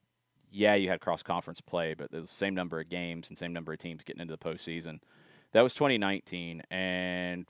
yeah, 0.51 0.75
you 0.75 0.89
had 0.89 1.01
cross 1.01 1.23
conference 1.23 1.61
play, 1.61 1.95
but 1.95 2.11
the 2.11 2.27
same 2.27 2.55
number 2.55 2.81
of 2.81 2.89
games 2.89 3.29
and 3.29 3.39
same 3.39 3.53
number 3.53 3.73
of 3.73 3.79
teams 3.79 4.05
getting 4.05 4.23
into 4.23 4.37
the 4.37 4.39
postseason. 4.39 5.01
That 5.53 5.63
was 5.63 5.75
2019, 5.75 6.63
and 6.71 7.47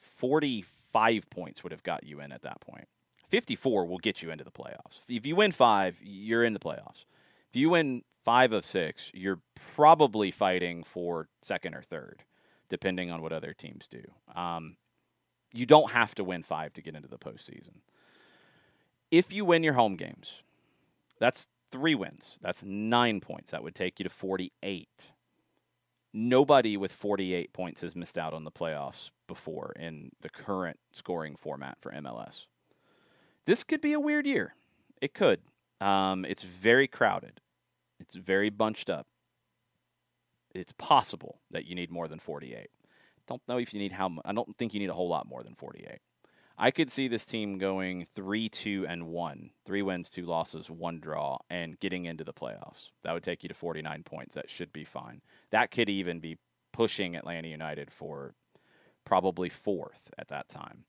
45 0.93 1.31
points 1.31 1.63
would 1.63 1.73
have 1.73 1.83
got 1.83 2.05
you 2.05 2.21
in 2.21 2.33
at 2.33 2.43
that 2.43 2.61
point. 2.61 2.89
54 3.29 3.87
will 3.87 3.99
get 3.99 4.23
you 4.23 4.31
into 4.31 4.45
the 4.45 4.51
playoffs. 4.51 5.01
If 5.09 5.27
you 5.27 5.37
win 5.37 5.53
five, 5.53 5.99
you're 6.03 6.45
in 6.45 6.53
the 6.53 6.59
playoffs. 6.59 7.05
If 7.49 7.57
you 7.57 7.71
win 7.71 8.03
five 8.25 8.53
of 8.53 8.65
six, 8.65 9.11
you're 9.15 9.41
probably 9.75 10.31
fighting 10.31 10.85
for 10.85 11.29
second 11.41 11.75
or 11.75 11.83
third, 11.83 12.25
depending 12.69 13.11
on 13.11 13.23
what 13.23 13.33
other 13.33 13.55
teams 13.55 13.89
do. 13.89 14.03
Um, 14.35 14.77
you 15.53 15.67
don't 15.67 15.93
have 15.93 16.15
to 16.17 16.25
win 16.25 16.43
five 16.43 16.73
to 16.75 16.83
get 16.83 16.95
into 16.95 17.09
the 17.09 17.19
postseason. 17.19 17.81
If 19.11 19.33
you 19.33 19.45
win 19.45 19.63
your 19.63 19.75
home 19.75 19.97
games, 19.97 20.43
that's 21.19 21.49
three 21.71 21.95
wins. 21.95 22.39
That's 22.43 22.63
nine 22.65 23.21
points. 23.21 23.51
That 23.51 23.63
would 23.63 23.75
take 23.75 23.99
you 23.99 24.05
to 24.05 24.11
48. 24.11 24.89
Nobody 26.15 26.77
with 26.77 26.93
48 26.93 27.53
points 27.53 27.81
has 27.81 27.97
missed 27.97 28.19
out 28.19 28.35
on 28.35 28.45
the 28.45 28.51
playoffs 28.51 29.11
before 29.27 29.73
in 29.79 30.11
the 30.21 30.29
current 30.29 30.79
scoring 30.93 31.37
format 31.37 31.79
for 31.81 31.91
MLS 31.93 32.45
this 33.45 33.65
could 33.65 33.81
be 33.81 33.93
a 33.93 34.01
weird 34.01 34.27
year. 34.27 34.55
It 35.01 35.15
could. 35.15 35.41
Um, 35.81 36.25
it's 36.25 36.43
very 36.43 36.87
crowded. 36.87 37.41
It's 37.99 38.15
very 38.15 38.51
bunched 38.51 38.89
up. 38.89 39.07
It's 40.55 40.73
possible 40.73 41.41
that 41.51 41.67
you 41.67 41.75
need 41.75 41.91
more 41.91 42.09
than 42.09 42.19
48. 42.19 42.69
Don't 43.27 43.43
know 43.49 43.59
if 43.59 43.73
you 43.73 43.81
need 43.81 43.93
how. 43.93 44.11
I 44.25 44.33
don't 44.33 44.57
think 44.57 44.75
you 44.75 44.81
need 44.81 44.91
a 44.91 44.95
whole 44.95 45.09
lot 45.09 45.27
more 45.27 45.43
than 45.43 45.55
48. 45.55 45.99
I 46.59 46.71
could 46.71 46.91
see 46.91 47.09
this 47.09 47.25
team 47.25 47.59
going 47.59 48.05
three, 48.05 48.49
two, 48.49 48.87
and 48.89 49.09
one, 49.09 49.51
three 49.65 49.83
wins, 49.83 50.11
two 50.11 50.27
losses, 50.27 50.71
one 50.71 51.01
draw, 51.01 51.39
and 51.51 51.79
getting 51.81 52.05
into 52.05 52.25
the 52.25 52.33
playoffs. 52.33 52.91
That 53.03 53.13
would 53.13 53.23
take 53.23 53.43
you 53.43 53.49
to 53.49 53.55
49 53.55 54.03
points. 54.05 54.35
That 54.35 54.51
should 54.51 54.73
be 54.73 54.85
fine. 54.85 55.23
That 55.51 55.71
could 55.71 55.89
even 55.89 56.21
be 56.21 56.39
pushing 56.73 57.17
Atlanta 57.17 57.49
United 57.49 57.91
for 57.91 58.35
probably 59.05 59.49
fourth 59.49 60.11
at 60.19 60.29
that 60.29 60.49
time 60.49 60.85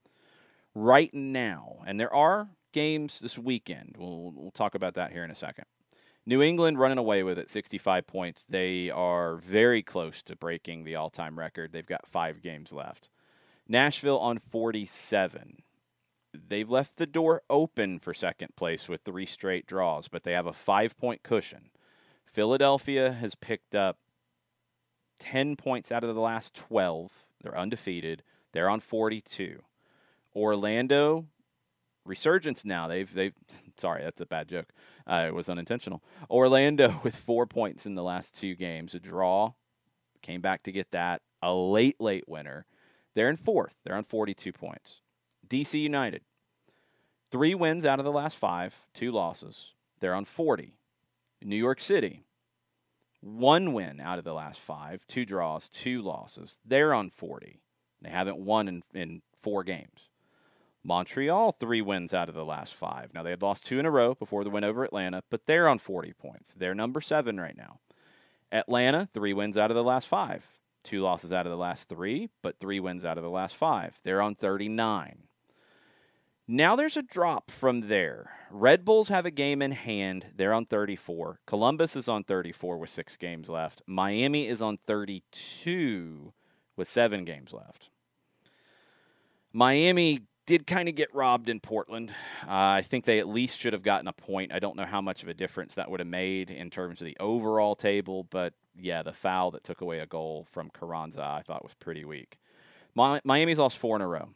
right 0.76 1.14
now, 1.14 1.78
and 1.86 2.00
there 2.00 2.14
are 2.14 2.50
games 2.72 3.20
this 3.20 3.38
weekend. 3.38 3.96
We'll, 3.98 4.32
we'll 4.36 4.52
talk 4.52 4.76
about 4.76 4.96
that 4.96 5.12
here 5.12 5.24
in 5.24 5.32
a 5.32 5.36
second. 5.36 5.66
New 6.26 6.42
England 6.42 6.80
running 6.80 6.98
away 6.98 7.22
with 7.24 7.38
it, 7.38 7.50
65 7.50 8.08
points. 8.08 8.46
They 8.46 8.90
are 8.90 9.36
very 9.38 9.84
close 9.84 10.24
to 10.24 10.36
breaking 10.36 10.84
the 10.84 10.96
all 10.96 11.10
time 11.10 11.38
record. 11.38 11.74
They've 11.74 11.86
got 11.86 12.08
five 12.08 12.42
games 12.42 12.72
left. 12.72 13.10
Nashville 13.68 14.20
on 14.20 14.40
47. 14.40 15.58
They've 16.34 16.70
left 16.70 16.98
the 16.98 17.06
door 17.06 17.44
open 17.50 18.00
for 18.00 18.14
second 18.14 18.56
place 18.56 18.90
with 18.90 19.02
three 19.02 19.26
straight 19.26 19.66
draws, 19.66 20.08
but 20.08 20.24
they 20.24 20.34
have 20.34 20.48
a 20.48 20.54
five 20.54 20.98
point 20.98 21.24
cushion. 21.24 21.70
Philadelphia 22.26 23.12
has 23.12 23.36
picked 23.36 23.76
up 23.76 23.98
10 25.20 25.56
points 25.56 25.92
out 25.92 26.04
of 26.04 26.14
the 26.14 26.22
last 26.22 26.56
12. 26.56 27.24
They're 27.42 27.58
undefeated. 27.58 28.24
They're 28.52 28.70
on 28.70 28.80
42. 28.80 29.62
Orlando 30.36 31.28
resurgence 32.06 32.66
now. 32.66 32.88
They've 32.88 33.12
they've 33.14 33.34
sorry, 33.78 34.04
that's 34.04 34.22
a 34.22 34.26
bad 34.26 34.50
joke. 34.50 34.72
Uh, 35.06 35.26
it 35.28 35.34
was 35.34 35.50
unintentional. 35.50 36.04
Orlando 36.30 37.00
with 37.04 37.16
four 37.16 37.46
points 37.46 37.86
in 37.86 37.96
the 37.96 38.04
last 38.04 38.38
two 38.38 38.56
games, 38.56 38.96
a 38.96 39.00
draw, 39.00 39.54
came 40.22 40.42
back 40.42 40.64
to 40.64 40.72
get 40.72 40.92
that. 40.92 41.22
A 41.42 41.54
late 41.54 42.00
late 42.00 42.28
winner. 42.28 42.66
They're 43.14 43.30
in 43.30 43.38
fourth. 43.38 43.76
They're 43.84 43.96
on 43.96 44.04
42 44.04 44.52
points. 44.52 45.02
DC 45.48 45.80
United, 45.80 46.22
three 47.30 47.54
wins 47.54 47.86
out 47.86 48.00
of 48.00 48.06
the 48.06 48.12
last 48.12 48.38
five, 48.38 48.88
two 48.94 49.12
losses. 49.12 49.74
They're 50.00 50.16
on 50.16 50.26
40. 50.26 50.78
New 51.44 51.56
York 51.56 51.82
City, 51.82 52.24
one 53.22 53.74
win 53.74 54.00
out 54.00 54.18
of 54.18 54.24
the 54.24 54.34
last 54.34 54.60
five, 54.60 55.06
two 55.08 55.26
draws, 55.26 55.70
two 55.70 56.02
losses. 56.02 56.60
They're 56.66 56.94
on 56.94 57.10
40. 57.10 57.60
They 58.02 58.10
haven't 58.10 58.38
won 58.38 58.68
in, 58.68 58.84
in 58.94 59.22
four 59.40 59.64
games. 59.64 60.10
Montreal, 60.84 61.54
three 61.54 61.82
wins 61.82 62.14
out 62.14 62.28
of 62.28 62.36
the 62.36 62.44
last 62.44 62.74
five. 62.74 63.14
Now, 63.14 63.24
they 63.24 63.30
had 63.30 63.42
lost 63.42 63.66
two 63.66 63.80
in 63.80 63.86
a 63.86 63.92
row 63.92 64.14
before 64.14 64.44
the 64.44 64.50
win 64.50 64.66
over 64.66 64.84
Atlanta, 64.84 65.24
but 65.30 65.46
they're 65.46 65.70
on 65.70 65.80
40 65.80 66.14
points. 66.14 66.54
They're 66.54 66.76
number 66.76 67.00
seven 67.00 67.40
right 67.40 67.56
now. 67.56 67.80
Atlanta, 68.52 69.08
three 69.14 69.34
wins 69.34 69.58
out 69.58 69.72
of 69.72 69.76
the 69.76 69.84
last 69.84 70.08
five. 70.08 70.50
Two 70.84 71.02
losses 71.02 71.32
out 71.32 71.46
of 71.46 71.52
the 71.52 71.58
last 71.58 71.88
three, 71.88 72.30
but 72.42 72.60
three 72.60 72.80
wins 72.80 73.06
out 73.06 73.18
of 73.18 73.24
the 73.24 73.30
last 73.30 73.56
five. 73.56 74.00
They're 74.04 74.22
on 74.22 74.36
39. 74.36 75.24
Now 76.48 76.76
there's 76.76 76.98
a 76.98 77.02
drop 77.02 77.50
from 77.50 77.88
there. 77.88 78.32
Red 78.52 78.84
Bulls 78.84 79.08
have 79.08 79.26
a 79.26 79.32
game 79.32 79.62
in 79.62 79.72
hand. 79.72 80.26
They're 80.36 80.54
on 80.54 80.66
34. 80.66 81.40
Columbus 81.46 81.96
is 81.96 82.10
on 82.10 82.24
34 82.26 82.78
with 82.78 82.90
six 82.90 83.16
games 83.16 83.48
left. 83.48 83.82
Miami 83.88 84.48
is 84.48 84.62
on 84.62 84.78
32 84.86 86.34
with 86.76 86.90
seven 86.90 87.24
games 87.24 87.54
left. 87.54 87.90
Miami 89.54 90.22
did 90.46 90.68
kind 90.68 90.90
of 90.90 90.96
get 90.96 91.14
robbed 91.14 91.48
in 91.48 91.60
Portland. 91.60 92.12
Uh, 92.44 92.50
I 92.50 92.82
think 92.82 93.06
they 93.06 93.20
at 93.20 93.28
least 93.28 93.60
should 93.60 93.74
have 93.74 93.84
gotten 93.84 94.08
a 94.08 94.14
point. 94.14 94.52
I 94.52 94.60
don't 94.60 94.76
know 94.76 94.86
how 94.86 95.00
much 95.00 95.24
of 95.24 95.30
a 95.30 95.34
difference 95.34 95.76
that 95.76 95.90
would 95.90 96.02
have 96.02 96.08
made 96.08 96.50
in 96.50 96.70
terms 96.70 97.02
of 97.02 97.06
the 97.06 97.16
overall 97.20 97.76
table, 97.76 98.26
but 98.26 98.54
yeah, 98.78 99.04
the 99.04 99.14
foul 99.14 99.52
that 99.52 99.64
took 99.64 99.82
away 99.82 100.00
a 100.00 100.06
goal 100.06 100.46
from 100.50 100.70
Carranza 100.70 101.24
I 101.24 101.42
thought 101.42 101.64
was 101.64 101.74
pretty 101.76 102.06
weak. 102.06 102.40
Miami's 102.96 103.60
lost 103.60 103.78
four 103.78 103.96
in 103.96 104.02
a 104.02 104.08
row. 104.08 104.30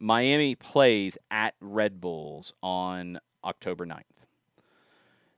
Miami 0.00 0.54
plays 0.54 1.16
at 1.30 1.54
Red 1.60 2.00
Bulls 2.00 2.52
on 2.62 3.20
October 3.44 3.86
9th. 3.86 4.02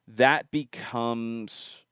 That 0.09 0.51
becomes 0.51 1.85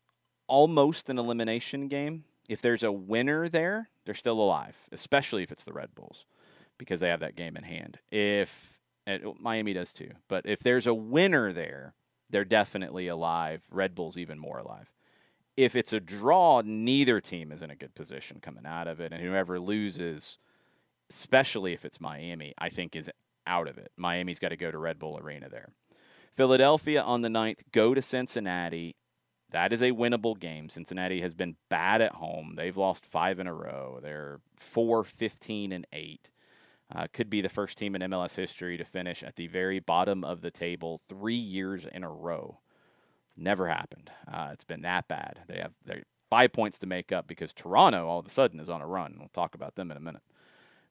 almost 0.47 1.09
an 1.09 1.19
elimination 1.19 1.89
game. 1.89 2.25
If 2.49 2.61
there's 2.63 2.83
a 2.83 2.93
winner 2.93 3.49
there, 3.49 3.91
they're 4.05 4.15
still 4.15 4.41
alive, 4.41 4.77
especially 4.91 5.43
if 5.43 5.53
it's 5.53 5.65
the 5.65 5.73
Red 5.73 5.95
Bulls 5.95 6.25
because 6.79 7.01
they 7.01 7.09
have 7.09 7.21
that 7.21 7.37
game 7.37 7.57
in 7.57 7.65
hand. 7.65 7.99
If 8.11 8.79
Miami 9.39 9.75
does 9.75 9.93
too, 9.93 10.11
but 10.29 10.47
if 10.47 10.61
there's 10.61 10.87
a 10.87 10.95
winner 10.95 11.53
there, 11.53 11.95
they're 12.31 12.45
definitely 12.45 13.09
alive. 13.09 13.63
Red 13.71 13.95
Bulls 13.95 14.17
even 14.17 14.39
more 14.39 14.59
alive. 14.59 14.91
If 15.57 15.77
it's 15.77 15.93
a 15.93 16.01
draw, 16.01 16.63
neither 16.65 17.21
team 17.21 17.53
is 17.53 17.63
in 17.63 17.71
a 17.71 17.77
good 17.77 17.95
position 17.95 18.39
coming 18.41 18.67
out 18.67 18.89
of 18.89 19.01
it, 19.01 19.13
and 19.13 19.23
whoever 19.23 19.61
loses, 19.61 20.39
especially 21.11 21.75
if 21.75 21.85
it's 21.85 22.01
Miami, 22.01 22.55
I 22.59 22.71
think 22.71 22.97
is 22.97 23.11
out 23.47 23.69
of 23.69 23.77
it. 23.77 23.93
Miami's 23.97 24.39
got 24.39 24.49
to 24.49 24.57
go 24.57 24.71
to 24.71 24.79
Red 24.79 24.99
Bull 24.99 25.19
Arena 25.19 25.49
there. 25.49 25.69
Philadelphia 26.35 27.03
on 27.03 27.21
the 27.21 27.29
9th, 27.29 27.61
go 27.73 27.93
to 27.93 28.01
Cincinnati. 28.01 28.97
That 29.51 29.73
is 29.73 29.83
a 29.83 29.93
winnable 29.93 30.39
game. 30.39 30.71
Cincinnati 30.71 31.21
has 31.21 31.35
been 31.35 31.57
bad 31.69 32.01
at 32.01 32.13
home. 32.13 32.55
They've 32.57 32.77
lost 32.77 33.05
five 33.05 33.39
in 33.39 33.47
a 33.47 33.53
row. 33.53 34.01
They're 34.03 34.41
4 34.57 35.05
15 35.05 35.73
and 35.73 35.87
8. 35.93 36.31
Uh, 36.95 37.07
could 37.13 37.29
be 37.29 37.43
the 37.43 37.49
first 37.51 37.77
team 37.77 37.95
in 37.95 38.03
MLS 38.03 38.37
history 38.37 38.79
to 38.79 38.85
finish 38.85 39.23
at 39.23 39.37
the 39.37 39.47
very 39.47 39.79
bottom 39.79 40.25
of 40.25 40.41
the 40.41 40.51
table 40.51 41.01
three 41.09 41.35
years 41.35 41.87
in 41.91 42.03
a 42.03 42.11
row. 42.11 42.61
Never 43.37 43.69
happened. 43.69 44.11
Uh, 44.31 44.51
it's 44.53 44.65
been 44.65 44.83
that 44.83 45.09
bad. 45.09 45.41
They 45.49 45.59
have 45.59 45.73
five 46.29 46.53
points 46.53 46.79
to 46.79 46.87
make 46.87 47.13
up 47.13 47.27
because 47.27 47.53
Toronto 47.53 48.07
all 48.07 48.19
of 48.19 48.27
a 48.27 48.31
sudden 48.31 48.61
is 48.61 48.71
on 48.71 48.81
a 48.81 48.87
run. 48.87 49.17
We'll 49.19 49.29
talk 49.29 49.55
about 49.55 49.75
them 49.75 49.91
in 49.91 49.97
a 49.97 50.01
minute. 50.01 50.23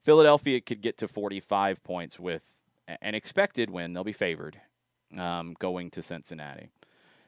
Philadelphia 0.04 0.62
could 0.62 0.82
get 0.82 0.98
to 0.98 1.08
45 1.08 1.84
points 1.84 2.20
with 2.20 2.54
an 3.02 3.16
expected 3.16 3.70
win. 3.70 3.94
They'll 3.94 4.04
be 4.04 4.14
favored 4.14 4.62
um, 5.18 5.56
going 5.60 5.92
to 5.92 6.02
Cincinnati. 6.02 6.70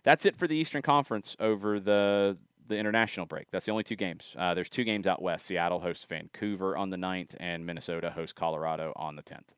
That's 0.03 0.25
it 0.25 0.35
for 0.35 0.47
the 0.47 0.55
Eastern 0.55 0.81
Conference 0.81 1.35
over 1.39 1.79
the 1.79 2.37
the 2.65 2.77
international 2.77 3.25
break. 3.25 3.51
That's 3.51 3.65
the 3.65 3.71
only 3.71 3.83
two 3.83 3.97
games. 3.97 4.33
Uh, 4.37 4.53
there's 4.53 4.69
two 4.69 4.85
games 4.85 5.05
out 5.05 5.21
west. 5.21 5.45
Seattle 5.45 5.81
hosts 5.81 6.05
Vancouver 6.05 6.77
on 6.77 6.91
the 6.91 6.97
9th, 6.97 7.31
and 7.37 7.65
Minnesota 7.65 8.11
hosts 8.11 8.31
Colorado 8.31 8.93
on 8.95 9.17
the 9.17 9.21
10th. 9.21 9.49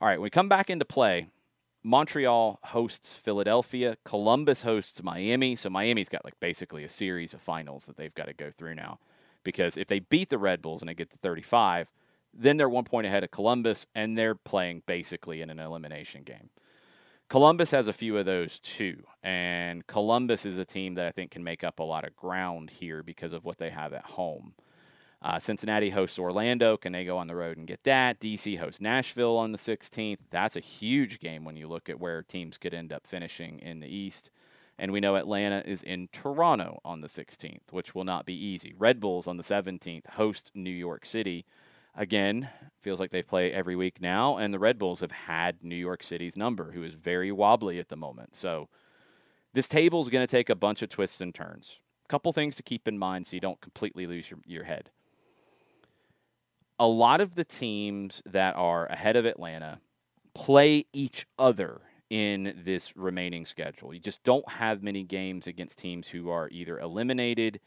All 0.00 0.08
right, 0.08 0.18
when 0.18 0.24
we 0.24 0.30
come 0.30 0.48
back 0.48 0.68
into 0.68 0.84
play, 0.84 1.28
Montreal 1.82 2.58
hosts 2.64 3.14
Philadelphia. 3.14 3.96
Columbus 4.04 4.62
hosts 4.62 5.02
Miami. 5.02 5.56
So 5.56 5.70
Miami's 5.70 6.08
got 6.08 6.24
like 6.24 6.38
basically 6.40 6.84
a 6.84 6.88
series 6.88 7.34
of 7.34 7.40
finals 7.40 7.86
that 7.86 7.96
they've 7.96 8.14
got 8.14 8.26
to 8.26 8.34
go 8.34 8.50
through 8.50 8.74
now. 8.74 8.98
Because 9.42 9.76
if 9.76 9.88
they 9.88 10.00
beat 10.00 10.28
the 10.28 10.38
Red 10.38 10.60
Bulls 10.60 10.82
and 10.82 10.88
they 10.88 10.94
get 10.94 11.10
to 11.10 11.16
35, 11.18 11.90
then 12.34 12.56
they're 12.56 12.68
one 12.68 12.84
point 12.84 13.06
ahead 13.06 13.24
of 13.24 13.30
Columbus, 13.30 13.86
and 13.94 14.16
they're 14.16 14.34
playing 14.34 14.82
basically 14.86 15.40
in 15.40 15.50
an 15.50 15.58
elimination 15.58 16.22
game. 16.22 16.50
Columbus 17.28 17.70
has 17.70 17.88
a 17.88 17.92
few 17.92 18.18
of 18.18 18.26
those 18.26 18.58
too. 18.58 19.04
And 19.22 19.86
Columbus 19.86 20.44
is 20.44 20.58
a 20.58 20.64
team 20.64 20.94
that 20.94 21.06
I 21.06 21.12
think 21.12 21.30
can 21.30 21.44
make 21.44 21.64
up 21.64 21.78
a 21.78 21.84
lot 21.84 22.04
of 22.04 22.16
ground 22.16 22.70
here 22.70 23.02
because 23.02 23.32
of 23.32 23.44
what 23.44 23.58
they 23.58 23.70
have 23.70 23.92
at 23.92 24.04
home. 24.04 24.54
Uh, 25.22 25.38
Cincinnati 25.38 25.90
hosts 25.90 26.18
Orlando. 26.18 26.76
Can 26.76 26.92
they 26.92 27.04
go 27.04 27.18
on 27.18 27.26
the 27.26 27.36
road 27.36 27.58
and 27.58 27.66
get 27.66 27.84
that? 27.84 28.20
DC 28.20 28.58
hosts 28.58 28.80
Nashville 28.80 29.36
on 29.36 29.52
the 29.52 29.58
16th. 29.58 30.18
That's 30.30 30.56
a 30.56 30.60
huge 30.60 31.20
game 31.20 31.44
when 31.44 31.56
you 31.56 31.68
look 31.68 31.90
at 31.90 32.00
where 32.00 32.22
teams 32.22 32.56
could 32.56 32.72
end 32.72 32.92
up 32.92 33.06
finishing 33.06 33.58
in 33.58 33.80
the 33.80 33.94
East. 33.94 34.30
And 34.78 34.92
we 34.92 35.00
know 35.00 35.16
Atlanta 35.16 35.62
is 35.66 35.82
in 35.82 36.08
Toronto 36.10 36.80
on 36.86 37.02
the 37.02 37.06
16th, 37.06 37.70
which 37.70 37.94
will 37.94 38.04
not 38.04 38.24
be 38.24 38.32
easy. 38.32 38.72
Red 38.78 38.98
Bulls 38.98 39.26
on 39.26 39.36
the 39.36 39.42
17th 39.42 40.06
host 40.12 40.52
New 40.54 40.70
York 40.70 41.04
City 41.04 41.44
again, 41.94 42.48
feels 42.80 43.00
like 43.00 43.10
they 43.10 43.22
play 43.22 43.52
every 43.52 43.76
week 43.76 44.00
now, 44.00 44.38
and 44.38 44.54
the 44.54 44.58
Red 44.58 44.78
Bulls 44.78 45.00
have 45.00 45.10
had 45.10 45.62
New 45.62 45.76
York 45.76 46.02
City's 46.02 46.36
number, 46.36 46.72
who 46.72 46.82
is 46.82 46.94
very 46.94 47.30
wobbly 47.30 47.78
at 47.78 47.88
the 47.88 47.96
moment. 47.96 48.34
So 48.34 48.68
this 49.52 49.68
table 49.68 50.00
is 50.00 50.08
going 50.08 50.26
to 50.26 50.30
take 50.30 50.48
a 50.48 50.54
bunch 50.54 50.80
of 50.80 50.88
twists 50.88 51.20
and 51.20 51.34
turns. 51.34 51.78
A 52.06 52.08
couple 52.08 52.32
things 52.32 52.56
to 52.56 52.62
keep 52.62 52.88
in 52.88 52.98
mind 52.98 53.26
so 53.26 53.36
you 53.36 53.40
don't 53.40 53.60
completely 53.60 54.06
lose 54.06 54.30
your, 54.30 54.40
your 54.46 54.64
head. 54.64 54.90
A 56.80 56.86
lot 56.86 57.20
of 57.20 57.34
the 57.34 57.44
teams 57.44 58.22
that 58.24 58.56
are 58.56 58.86
ahead 58.86 59.14
of 59.14 59.26
Atlanta 59.26 59.80
play 60.34 60.86
each 60.94 61.26
other 61.38 61.82
in 62.08 62.54
this 62.64 62.96
remaining 62.96 63.44
schedule. 63.44 63.92
You 63.92 64.00
just 64.00 64.22
don't 64.24 64.48
have 64.48 64.82
many 64.82 65.04
games 65.04 65.46
against 65.46 65.78
teams 65.78 66.08
who 66.08 66.30
are 66.30 66.48
either 66.50 66.78
eliminated, 66.78 67.60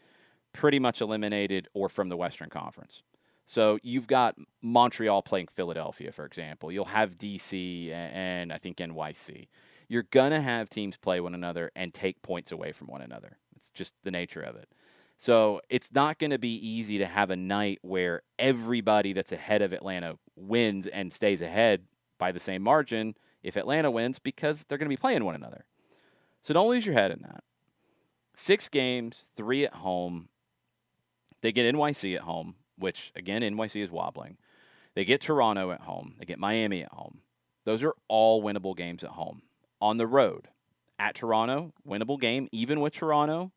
pretty 0.52 0.80
much 0.80 1.00
eliminated, 1.00 1.68
or 1.74 1.88
from 1.88 2.08
the 2.08 2.16
Western 2.16 2.50
Conference. 2.50 3.02
So 3.46 3.78
you've 3.84 4.08
got 4.08 4.34
Montreal 4.62 5.22
playing 5.22 5.46
Philadelphia, 5.46 6.10
for 6.10 6.24
example. 6.24 6.72
You'll 6.72 6.86
have 6.86 7.16
DC 7.16 7.92
and 7.92 8.52
I 8.52 8.58
think 8.58 8.78
NYC. 8.78 9.46
You're 9.88 10.08
going 10.10 10.32
to 10.32 10.40
have 10.40 10.68
teams 10.68 10.96
play 10.96 11.20
one 11.20 11.34
another 11.34 11.70
and 11.76 11.94
take 11.94 12.20
points 12.20 12.50
away 12.50 12.72
from 12.72 12.88
one 12.88 13.02
another. 13.02 13.38
It's 13.54 13.70
just 13.70 13.92
the 14.02 14.10
nature 14.10 14.42
of 14.42 14.56
it. 14.56 14.68
So 15.16 15.60
it's 15.68 15.92
not 15.92 16.18
going 16.18 16.30
to 16.30 16.38
be 16.38 16.54
easy 16.54 16.98
to 16.98 17.06
have 17.06 17.30
a 17.30 17.36
night 17.36 17.78
where 17.82 18.22
everybody 18.38 19.12
that's 19.12 19.32
ahead 19.32 19.62
of 19.62 19.72
Atlanta 19.72 20.18
wins 20.36 20.86
and 20.86 21.12
stays 21.12 21.40
ahead 21.40 21.84
by 22.18 22.32
the 22.32 22.40
same 22.40 22.62
margin 22.62 23.14
if 23.42 23.56
Atlanta 23.56 23.90
wins 23.90 24.18
because 24.18 24.64
they're 24.64 24.78
going 24.78 24.88
to 24.88 24.96
be 24.96 25.00
playing 25.00 25.24
one 25.24 25.34
another. 25.34 25.64
So 26.42 26.52
don't 26.52 26.68
lose 26.68 26.84
your 26.84 26.94
head 26.94 27.10
in 27.10 27.22
that. 27.22 27.44
Six 28.36 28.68
games, 28.68 29.30
three 29.36 29.64
at 29.64 29.74
home. 29.74 30.28
They 31.40 31.52
get 31.52 31.72
NYC 31.72 32.16
at 32.16 32.22
home 32.22 32.56
which 32.76 33.12
again 33.14 33.42
NYC 33.42 33.82
is 33.82 33.90
wobbling. 33.90 34.36
They 34.94 35.04
get 35.04 35.20
Toronto 35.20 35.70
at 35.70 35.82
home. 35.82 36.14
They 36.18 36.24
get 36.24 36.38
Miami 36.38 36.82
at 36.82 36.92
home. 36.92 37.20
Those 37.64 37.82
are 37.82 37.94
all 38.08 38.42
winnable 38.42 38.76
games 38.76 39.02
at 39.02 39.10
home. 39.10 39.42
On 39.80 39.96
the 39.96 40.06
road, 40.06 40.48
at 40.98 41.16
Toronto, 41.16 41.72
winnable 41.86 42.20
game, 42.20 42.48
even 42.52 42.80
with 42.80 42.94
Toronto, 42.94 43.52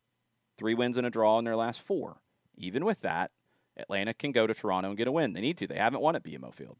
three 0.58 0.74
wins 0.74 0.96
and 0.96 1.06
a 1.06 1.10
draw 1.10 1.38
in 1.38 1.44
their 1.44 1.56
last 1.56 1.80
four. 1.80 2.20
Even 2.56 2.84
with 2.84 3.00
that, 3.00 3.30
Atlanta 3.76 4.12
can 4.12 4.32
go 4.32 4.46
to 4.46 4.54
Toronto 4.54 4.88
and 4.88 4.98
get 4.98 5.08
a 5.08 5.12
win. 5.12 5.32
They 5.32 5.40
need 5.40 5.56
to. 5.58 5.66
They 5.66 5.76
haven't 5.76 6.00
won 6.00 6.16
at 6.16 6.24
BMO 6.24 6.52
Field. 6.52 6.76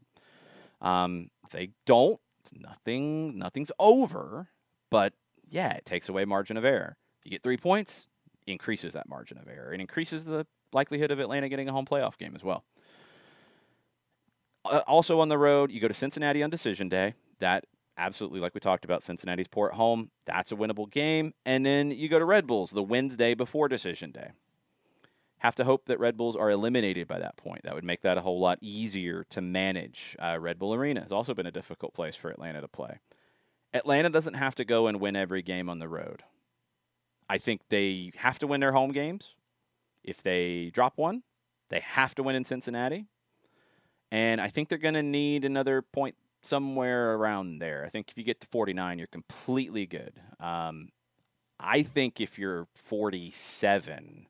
Um, 0.81 1.29
they 1.51 1.71
don't, 1.85 2.19
nothing. 2.53 3.37
Nothing's 3.37 3.71
over. 3.79 4.49
But 4.91 5.13
yeah, 5.47 5.73
it 5.73 5.85
takes 5.85 6.09
away 6.09 6.25
margin 6.25 6.57
of 6.57 6.65
error. 6.65 6.97
If 7.19 7.25
you 7.25 7.31
get 7.31 7.43
three 7.43 7.57
points, 7.57 8.07
increases 8.45 8.93
that 8.93 9.07
margin 9.07 9.37
of 9.37 9.47
error. 9.47 9.73
It 9.73 9.79
increases 9.79 10.25
the 10.25 10.45
likelihood 10.73 11.11
of 11.11 11.19
Atlanta 11.19 11.49
getting 11.49 11.69
a 11.69 11.71
home 11.71 11.85
playoff 11.85 12.17
game 12.17 12.35
as 12.35 12.43
well. 12.43 12.65
Uh, 14.65 14.81
also 14.87 15.19
on 15.19 15.29
the 15.29 15.37
road, 15.37 15.71
you 15.71 15.79
go 15.79 15.87
to 15.87 15.93
Cincinnati 15.93 16.43
on 16.43 16.49
decision 16.49 16.89
day. 16.89 17.13
That 17.39 17.65
absolutely, 17.99 18.39
like 18.39 18.55
we 18.55 18.59
talked 18.59 18.85
about, 18.85 19.03
Cincinnati's 19.03 19.47
port 19.47 19.73
home. 19.73 20.09
That's 20.25 20.51
a 20.51 20.55
winnable 20.55 20.89
game. 20.89 21.33
And 21.45 21.65
then 21.65 21.91
you 21.91 22.09
go 22.09 22.17
to 22.17 22.25
Red 22.25 22.47
Bulls 22.47 22.71
the 22.71 22.81
Wednesday 22.81 23.35
before 23.35 23.67
decision 23.67 24.11
day. 24.11 24.31
Have 25.39 25.55
to 25.55 25.63
hope 25.63 25.85
that 25.85 25.99
Red 25.99 26.17
Bulls 26.17 26.35
are 26.35 26.49
eliminated 26.49 27.07
by 27.07 27.19
that 27.19 27.37
point. 27.37 27.63
That 27.63 27.75
would 27.75 27.83
make 27.83 28.01
that 28.01 28.17
a 28.17 28.21
whole 28.21 28.39
lot 28.39 28.57
easier 28.61 29.25
to 29.29 29.41
manage. 29.41 30.15
Uh, 30.19 30.37
Red 30.39 30.59
Bull 30.59 30.73
Arena 30.73 31.01
has 31.01 31.11
also 31.11 31.33
been 31.33 31.45
a 31.45 31.51
difficult 31.51 31.93
place 31.93 32.15
for 32.15 32.29
Atlanta 32.29 32.61
to 32.61 32.67
play. 32.67 32.99
Atlanta 33.73 34.09
doesn't 34.09 34.33
have 34.33 34.55
to 34.55 34.65
go 34.65 34.87
and 34.87 34.99
win 34.99 35.15
every 35.15 35.41
game 35.41 35.69
on 35.69 35.79
the 35.79 35.87
road. 35.87 36.23
I 37.29 37.37
think 37.37 37.61
they 37.69 38.11
have 38.17 38.39
to 38.39 38.47
win 38.47 38.59
their 38.59 38.71
home 38.71 38.91
games. 38.91 39.35
If 40.03 40.23
they 40.23 40.71
drop 40.73 40.93
one, 40.97 41.23
they 41.69 41.79
have 41.79 42.15
to 42.15 42.23
win 42.23 42.35
in 42.35 42.43
Cincinnati. 42.43 43.05
And 44.11 44.41
I 44.41 44.47
think 44.47 44.69
they're 44.69 44.77
going 44.79 44.95
to 44.95 45.03
need 45.03 45.45
another 45.45 45.81
point 45.83 46.15
somewhere 46.41 47.15
around 47.15 47.59
there. 47.59 47.83
I 47.85 47.89
think 47.89 48.09
if 48.09 48.17
you 48.17 48.23
get 48.23 48.41
to 48.41 48.47
49, 48.47 48.97
you're 48.97 49.07
completely 49.07 49.85
good. 49.85 50.19
Um, 50.39 50.89
I 51.59 51.83
think 51.83 52.21
if 52.21 52.39
you're 52.39 52.67
47, 52.75 54.27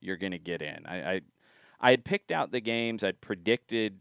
you're 0.00 0.16
going 0.16 0.32
to 0.32 0.38
get 0.38 0.62
in. 0.62 0.84
I, 0.86 1.12
I, 1.12 1.20
I 1.80 1.90
had 1.90 2.04
picked 2.04 2.32
out 2.32 2.50
the 2.50 2.60
games 2.60 3.04
I'd 3.04 3.20
predicted, 3.20 4.00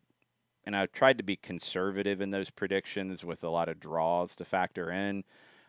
and 0.65 0.75
I 0.75 0.85
tried 0.87 1.17
to 1.17 1.23
be 1.23 1.35
conservative 1.35 2.21
in 2.21 2.31
those 2.31 2.49
predictions 2.49 3.23
with 3.23 3.43
a 3.43 3.49
lot 3.49 3.69
of 3.69 3.79
draws 3.79 4.35
to 4.37 4.45
factor 4.45 4.91
in. 4.91 5.23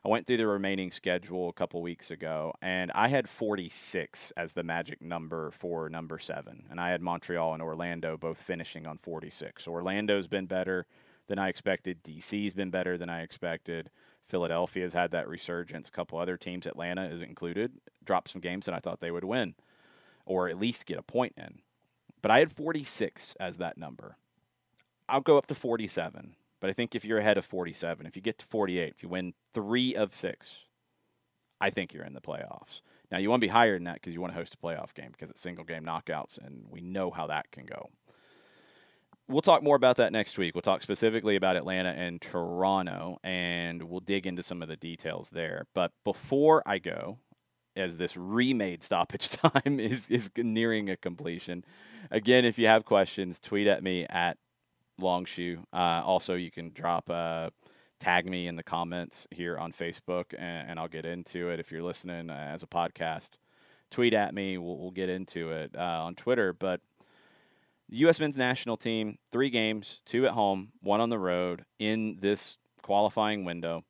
I 0.04 0.08
went 0.08 0.26
through 0.26 0.38
the 0.38 0.48
remaining 0.48 0.90
schedule 0.90 1.48
a 1.48 1.52
couple 1.52 1.80
weeks 1.80 2.10
ago, 2.10 2.54
and 2.60 2.90
I 2.92 3.06
had 3.06 3.28
46 3.28 4.32
as 4.36 4.52
the 4.54 4.64
magic 4.64 5.00
number 5.00 5.52
for 5.52 5.88
number 5.88 6.18
seven. 6.18 6.64
And 6.70 6.80
I 6.80 6.90
had 6.90 7.00
Montreal 7.00 7.54
and 7.54 7.62
Orlando 7.62 8.16
both 8.16 8.38
finishing 8.38 8.84
on 8.84 8.98
46. 8.98 9.68
Orlando's 9.68 10.26
been 10.26 10.46
better. 10.46 10.86
Than 11.28 11.38
I 11.38 11.48
expected. 11.48 12.02
DC's 12.02 12.52
been 12.52 12.70
better 12.70 12.98
than 12.98 13.08
I 13.08 13.22
expected. 13.22 13.90
Philadelphia's 14.28 14.94
had 14.94 15.10
that 15.10 15.28
resurgence. 15.28 15.88
A 15.88 15.92
couple 15.92 16.18
other 16.18 16.36
teams, 16.36 16.66
Atlanta 16.66 17.04
is 17.04 17.20
included, 17.20 17.72
dropped 18.04 18.30
some 18.30 18.40
games 18.40 18.66
that 18.66 18.74
I 18.74 18.78
thought 18.78 19.00
they 19.00 19.10
would 19.10 19.24
win 19.24 19.54
or 20.24 20.48
at 20.48 20.58
least 20.58 20.86
get 20.86 20.98
a 20.98 21.02
point 21.02 21.34
in. 21.36 21.60
But 22.20 22.30
I 22.30 22.38
had 22.38 22.52
46 22.52 23.34
as 23.40 23.58
that 23.58 23.76
number. 23.76 24.16
I'll 25.08 25.20
go 25.20 25.38
up 25.38 25.46
to 25.46 25.54
47. 25.54 26.36
But 26.60 26.70
I 26.70 26.72
think 26.72 26.94
if 26.94 27.04
you're 27.04 27.18
ahead 27.18 27.38
of 27.38 27.44
47, 27.44 28.06
if 28.06 28.14
you 28.14 28.22
get 28.22 28.38
to 28.38 28.46
48, 28.46 28.94
if 28.94 29.02
you 29.02 29.08
win 29.08 29.34
three 29.52 29.96
of 29.96 30.14
six, 30.14 30.60
I 31.60 31.70
think 31.70 31.92
you're 31.92 32.04
in 32.04 32.14
the 32.14 32.20
playoffs. 32.20 32.82
Now, 33.10 33.18
you 33.18 33.28
want 33.28 33.40
to 33.40 33.46
be 33.46 33.50
higher 33.50 33.74
than 33.74 33.84
that 33.84 33.94
because 33.94 34.14
you 34.14 34.20
want 34.20 34.32
to 34.32 34.38
host 34.38 34.54
a 34.54 34.56
playoff 34.56 34.94
game 34.94 35.10
because 35.10 35.30
it's 35.30 35.40
single 35.40 35.64
game 35.64 35.84
knockouts, 35.84 36.38
and 36.38 36.66
we 36.70 36.80
know 36.80 37.10
how 37.10 37.26
that 37.26 37.50
can 37.50 37.66
go. 37.66 37.90
We'll 39.32 39.40
talk 39.40 39.62
more 39.62 39.76
about 39.76 39.96
that 39.96 40.12
next 40.12 40.36
week. 40.36 40.54
We'll 40.54 40.60
talk 40.60 40.82
specifically 40.82 41.36
about 41.36 41.56
Atlanta 41.56 41.88
and 41.88 42.20
Toronto, 42.20 43.18
and 43.24 43.82
we'll 43.84 44.00
dig 44.00 44.26
into 44.26 44.42
some 44.42 44.60
of 44.60 44.68
the 44.68 44.76
details 44.76 45.30
there. 45.30 45.66
But 45.74 45.92
before 46.04 46.62
I 46.66 46.78
go, 46.78 47.18
as 47.74 47.96
this 47.96 48.14
remade 48.14 48.82
stoppage 48.82 49.30
time 49.30 49.80
is, 49.80 50.06
is 50.10 50.28
nearing 50.36 50.90
a 50.90 50.98
completion, 50.98 51.64
again, 52.10 52.44
if 52.44 52.58
you 52.58 52.66
have 52.66 52.84
questions, 52.84 53.40
tweet 53.40 53.66
at 53.66 53.82
me 53.82 54.04
at 54.10 54.36
Longshore. 55.00 55.64
Uh, 55.72 56.02
also, 56.04 56.34
you 56.34 56.50
can 56.50 56.70
drop 56.70 57.08
uh, 57.08 57.48
tag 57.98 58.28
me 58.28 58.46
in 58.46 58.56
the 58.56 58.62
comments 58.62 59.26
here 59.30 59.56
on 59.56 59.72
Facebook, 59.72 60.34
and, 60.36 60.72
and 60.72 60.78
I'll 60.78 60.88
get 60.88 61.06
into 61.06 61.48
it. 61.48 61.58
If 61.58 61.72
you're 61.72 61.82
listening 61.82 62.28
uh, 62.28 62.50
as 62.52 62.62
a 62.62 62.66
podcast, 62.66 63.30
tweet 63.90 64.12
at 64.12 64.34
me. 64.34 64.58
We'll, 64.58 64.76
we'll 64.76 64.90
get 64.90 65.08
into 65.08 65.52
it 65.52 65.74
uh, 65.74 66.04
on 66.04 66.16
Twitter. 66.16 66.52
But 66.52 66.80
the 67.92 67.98
U.S. 67.98 68.18
men's 68.18 68.36
national 68.36 68.76
team, 68.76 69.18
three 69.30 69.50
games, 69.50 70.00
two 70.04 70.26
at 70.26 70.32
home, 70.32 70.72
one 70.80 71.00
on 71.00 71.10
the 71.10 71.18
road 71.18 71.64
in 71.78 72.18
this 72.20 72.58
qualifying 72.82 73.44
window. 73.44 73.84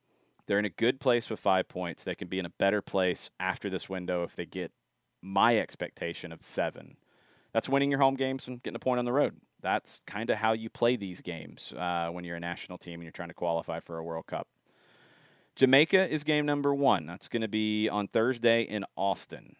They're 0.46 0.58
in 0.58 0.64
a 0.66 0.70
good 0.70 1.00
place 1.00 1.30
with 1.30 1.40
five 1.40 1.68
points. 1.68 2.04
They 2.04 2.14
can 2.14 2.28
be 2.28 2.38
in 2.38 2.44
a 2.44 2.50
better 2.50 2.82
place 2.82 3.30
after 3.40 3.70
this 3.70 3.88
window 3.88 4.24
if 4.24 4.36
they 4.36 4.44
get 4.44 4.72
my 5.22 5.56
expectation 5.56 6.32
of 6.32 6.44
seven. 6.44 6.98
That's 7.54 7.68
winning 7.68 7.90
your 7.90 8.00
home 8.00 8.16
games 8.16 8.46
and 8.46 8.62
getting 8.62 8.76
a 8.76 8.80
point 8.80 8.98
on 8.98 9.06
the 9.06 9.12
road 9.12 9.36
that's 9.62 10.00
kind 10.06 10.28
of 10.28 10.36
how 10.36 10.52
you 10.52 10.68
play 10.68 10.96
these 10.96 11.22
games 11.22 11.72
uh, 11.78 12.08
when 12.08 12.24
you're 12.24 12.36
a 12.36 12.40
national 12.40 12.76
team 12.76 12.94
and 12.94 13.04
you're 13.04 13.12
trying 13.12 13.28
to 13.28 13.34
qualify 13.34 13.80
for 13.80 13.96
a 13.96 14.04
World 14.04 14.26
Cup. 14.26 14.48
Jamaica 15.54 16.12
is 16.12 16.24
game 16.24 16.44
number 16.44 16.74
one. 16.74 17.06
That's 17.06 17.28
going 17.28 17.42
to 17.42 17.48
be 17.48 17.88
on 17.88 18.08
Thursday 18.08 18.62
in 18.62 18.84
Austin. 18.96 19.56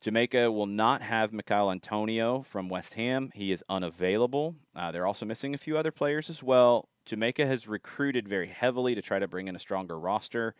Jamaica 0.00 0.50
will 0.50 0.66
not 0.66 1.02
have 1.02 1.32
Michail 1.32 1.70
Antonio 1.70 2.42
from 2.42 2.70
West 2.70 2.94
Ham. 2.94 3.30
He 3.34 3.52
is 3.52 3.62
unavailable. 3.68 4.56
Uh, 4.74 4.90
they're 4.90 5.06
also 5.06 5.26
missing 5.26 5.54
a 5.54 5.58
few 5.58 5.76
other 5.76 5.90
players 5.90 6.30
as 6.30 6.42
well. 6.42 6.88
Jamaica 7.04 7.46
has 7.46 7.68
recruited 7.68 8.26
very 8.26 8.48
heavily 8.48 8.94
to 8.94 9.02
try 9.02 9.18
to 9.18 9.28
bring 9.28 9.46
in 9.46 9.56
a 9.56 9.58
stronger 9.58 9.98
roster, 9.98 10.54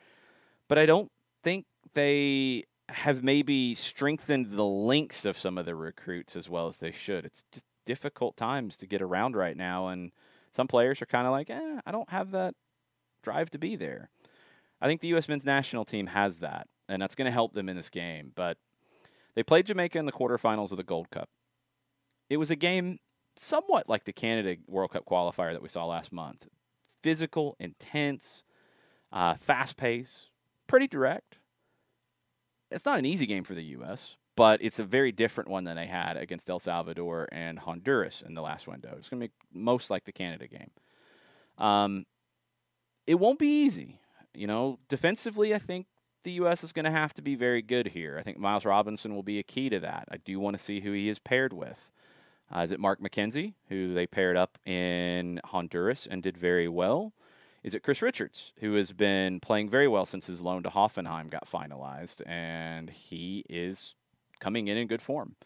but 0.68 0.78
I 0.78 0.84
don't 0.84 1.10
think 1.42 1.64
they 1.94 2.64
have 2.90 3.22
maybe 3.22 3.74
strengthened 3.74 4.52
the 4.52 4.64
links 4.64 5.24
of 5.24 5.38
some 5.38 5.56
of 5.56 5.64
the 5.64 5.74
recruits 5.74 6.36
as 6.36 6.48
well 6.50 6.66
as 6.66 6.78
they 6.78 6.90
should. 6.90 7.24
It's 7.24 7.44
just 7.52 7.64
difficult 7.86 8.36
times 8.36 8.76
to 8.78 8.86
get 8.86 9.00
around 9.00 9.36
right 9.36 9.56
now, 9.56 9.88
and 9.88 10.12
some 10.50 10.68
players 10.68 11.00
are 11.00 11.06
kind 11.06 11.26
of 11.26 11.32
like, 11.32 11.48
eh, 11.48 11.80
I 11.86 11.92
don't 11.92 12.10
have 12.10 12.32
that 12.32 12.54
drive 13.22 13.48
to 13.50 13.58
be 13.58 13.76
there. 13.76 14.10
I 14.80 14.86
think 14.86 15.00
the 15.00 15.08
U.S. 15.08 15.28
men's 15.28 15.44
national 15.44 15.84
team 15.84 16.08
has 16.08 16.40
that, 16.40 16.66
and 16.88 17.00
that's 17.00 17.14
going 17.14 17.26
to 17.26 17.32
help 17.32 17.52
them 17.52 17.68
in 17.68 17.76
this 17.76 17.90
game. 17.90 18.32
But 18.34 18.58
they 19.34 19.42
played 19.42 19.66
Jamaica 19.66 19.98
in 19.98 20.06
the 20.06 20.12
quarterfinals 20.12 20.70
of 20.70 20.76
the 20.76 20.82
Gold 20.82 21.10
Cup. 21.10 21.28
It 22.28 22.36
was 22.36 22.50
a 22.50 22.56
game 22.56 22.98
somewhat 23.36 23.88
like 23.88 24.04
the 24.04 24.12
Canada 24.12 24.56
World 24.66 24.92
Cup 24.92 25.04
qualifier 25.04 25.52
that 25.52 25.62
we 25.62 25.68
saw 25.68 25.86
last 25.86 26.12
month 26.12 26.46
physical, 27.02 27.56
intense, 27.58 28.44
uh, 29.10 29.34
fast 29.34 29.76
pace, 29.76 30.26
pretty 30.66 30.86
direct. 30.86 31.38
It's 32.70 32.84
not 32.84 32.98
an 32.98 33.06
easy 33.06 33.26
game 33.26 33.42
for 33.42 33.54
the 33.54 33.64
U.S., 33.64 34.16
but 34.36 34.62
it's 34.62 34.78
a 34.78 34.84
very 34.84 35.10
different 35.10 35.50
one 35.50 35.64
than 35.64 35.76
they 35.76 35.86
had 35.86 36.16
against 36.16 36.48
El 36.48 36.60
Salvador 36.60 37.26
and 37.32 37.58
Honduras 37.58 38.22
in 38.22 38.34
the 38.34 38.42
last 38.42 38.68
window. 38.68 38.94
It's 38.96 39.08
going 39.08 39.20
to 39.22 39.28
be 39.28 39.32
most 39.52 39.90
like 39.90 40.04
the 40.04 40.12
Canada 40.12 40.46
game. 40.46 40.70
Um, 41.58 42.06
it 43.06 43.14
won't 43.16 43.38
be 43.38 43.64
easy. 43.64 43.98
You 44.32 44.46
know, 44.46 44.78
defensively, 44.88 45.54
I 45.54 45.58
think 45.58 45.86
the 46.22 46.32
U.S. 46.32 46.64
is 46.64 46.72
going 46.72 46.84
to 46.84 46.90
have 46.90 47.14
to 47.14 47.22
be 47.22 47.34
very 47.34 47.62
good 47.62 47.88
here. 47.88 48.16
I 48.18 48.22
think 48.22 48.38
Miles 48.38 48.64
Robinson 48.64 49.14
will 49.14 49.22
be 49.22 49.38
a 49.38 49.42
key 49.42 49.68
to 49.70 49.80
that. 49.80 50.08
I 50.10 50.18
do 50.18 50.38
want 50.38 50.56
to 50.56 50.62
see 50.62 50.80
who 50.80 50.92
he 50.92 51.08
is 51.08 51.18
paired 51.18 51.52
with. 51.52 51.90
Uh, 52.54 52.60
is 52.60 52.72
it 52.72 52.80
Mark 52.80 53.00
McKenzie, 53.00 53.54
who 53.68 53.94
they 53.94 54.06
paired 54.06 54.36
up 54.36 54.58
in 54.66 55.40
Honduras 55.44 56.06
and 56.06 56.22
did 56.22 56.36
very 56.36 56.68
well? 56.68 57.12
Is 57.62 57.74
it 57.74 57.82
Chris 57.82 58.02
Richards, 58.02 58.52
who 58.60 58.74
has 58.74 58.92
been 58.92 59.38
playing 59.38 59.68
very 59.68 59.86
well 59.86 60.06
since 60.06 60.26
his 60.26 60.40
loan 60.40 60.62
to 60.62 60.70
Hoffenheim 60.70 61.30
got 61.30 61.46
finalized, 61.46 62.22
and 62.26 62.90
he 62.90 63.44
is 63.48 63.94
coming 64.40 64.66
in 64.66 64.76
in 64.76 64.88
good 64.88 65.02
form. 65.02 65.36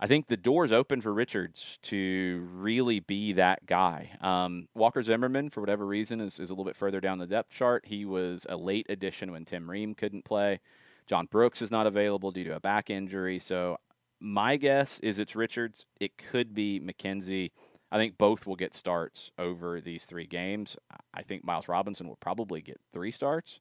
I 0.00 0.06
think 0.06 0.28
the 0.28 0.36
door's 0.36 0.70
open 0.70 1.00
for 1.00 1.12
Richards 1.12 1.78
to 1.82 2.48
really 2.52 3.00
be 3.00 3.32
that 3.32 3.66
guy. 3.66 4.16
Um, 4.20 4.68
Walker 4.74 5.02
Zimmerman, 5.02 5.50
for 5.50 5.60
whatever 5.60 5.84
reason, 5.84 6.20
is, 6.20 6.38
is 6.38 6.50
a 6.50 6.52
little 6.52 6.64
bit 6.64 6.76
further 6.76 7.00
down 7.00 7.18
the 7.18 7.26
depth 7.26 7.50
chart. 7.50 7.86
He 7.86 8.04
was 8.04 8.46
a 8.48 8.56
late 8.56 8.86
addition 8.88 9.32
when 9.32 9.44
Tim 9.44 9.68
Ream 9.68 9.94
couldn't 9.94 10.24
play. 10.24 10.60
John 11.08 11.26
Brooks 11.26 11.62
is 11.62 11.72
not 11.72 11.86
available 11.86 12.30
due 12.30 12.44
to 12.44 12.54
a 12.54 12.60
back 12.60 12.90
injury. 12.90 13.40
So 13.40 13.78
my 14.20 14.56
guess 14.56 15.00
is 15.00 15.18
it's 15.18 15.34
Richards. 15.34 15.84
It 15.98 16.16
could 16.16 16.54
be 16.54 16.80
McKenzie. 16.80 17.50
I 17.90 17.96
think 17.96 18.18
both 18.18 18.46
will 18.46 18.56
get 18.56 18.74
starts 18.74 19.32
over 19.36 19.80
these 19.80 20.04
three 20.04 20.26
games. 20.26 20.76
I 21.12 21.22
think 21.22 21.44
Miles 21.44 21.66
Robinson 21.66 22.06
will 22.06 22.16
probably 22.16 22.60
get 22.60 22.80
three 22.92 23.10
starts. 23.10 23.58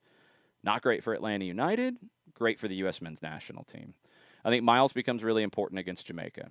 Not 0.63 0.81
great 0.81 1.03
for 1.03 1.13
Atlanta 1.13 1.45
United, 1.45 1.97
great 2.33 2.59
for 2.59 2.67
the 2.67 2.75
U.S. 2.75 3.01
men's 3.01 3.21
national 3.21 3.63
team. 3.63 3.93
I 4.47 4.49
think 4.49 4.63
Miles 4.63 4.93
becomes 4.93 5.25
really 5.25 5.43
important 5.43 5.77
against 5.77 6.07
Jamaica. 6.07 6.49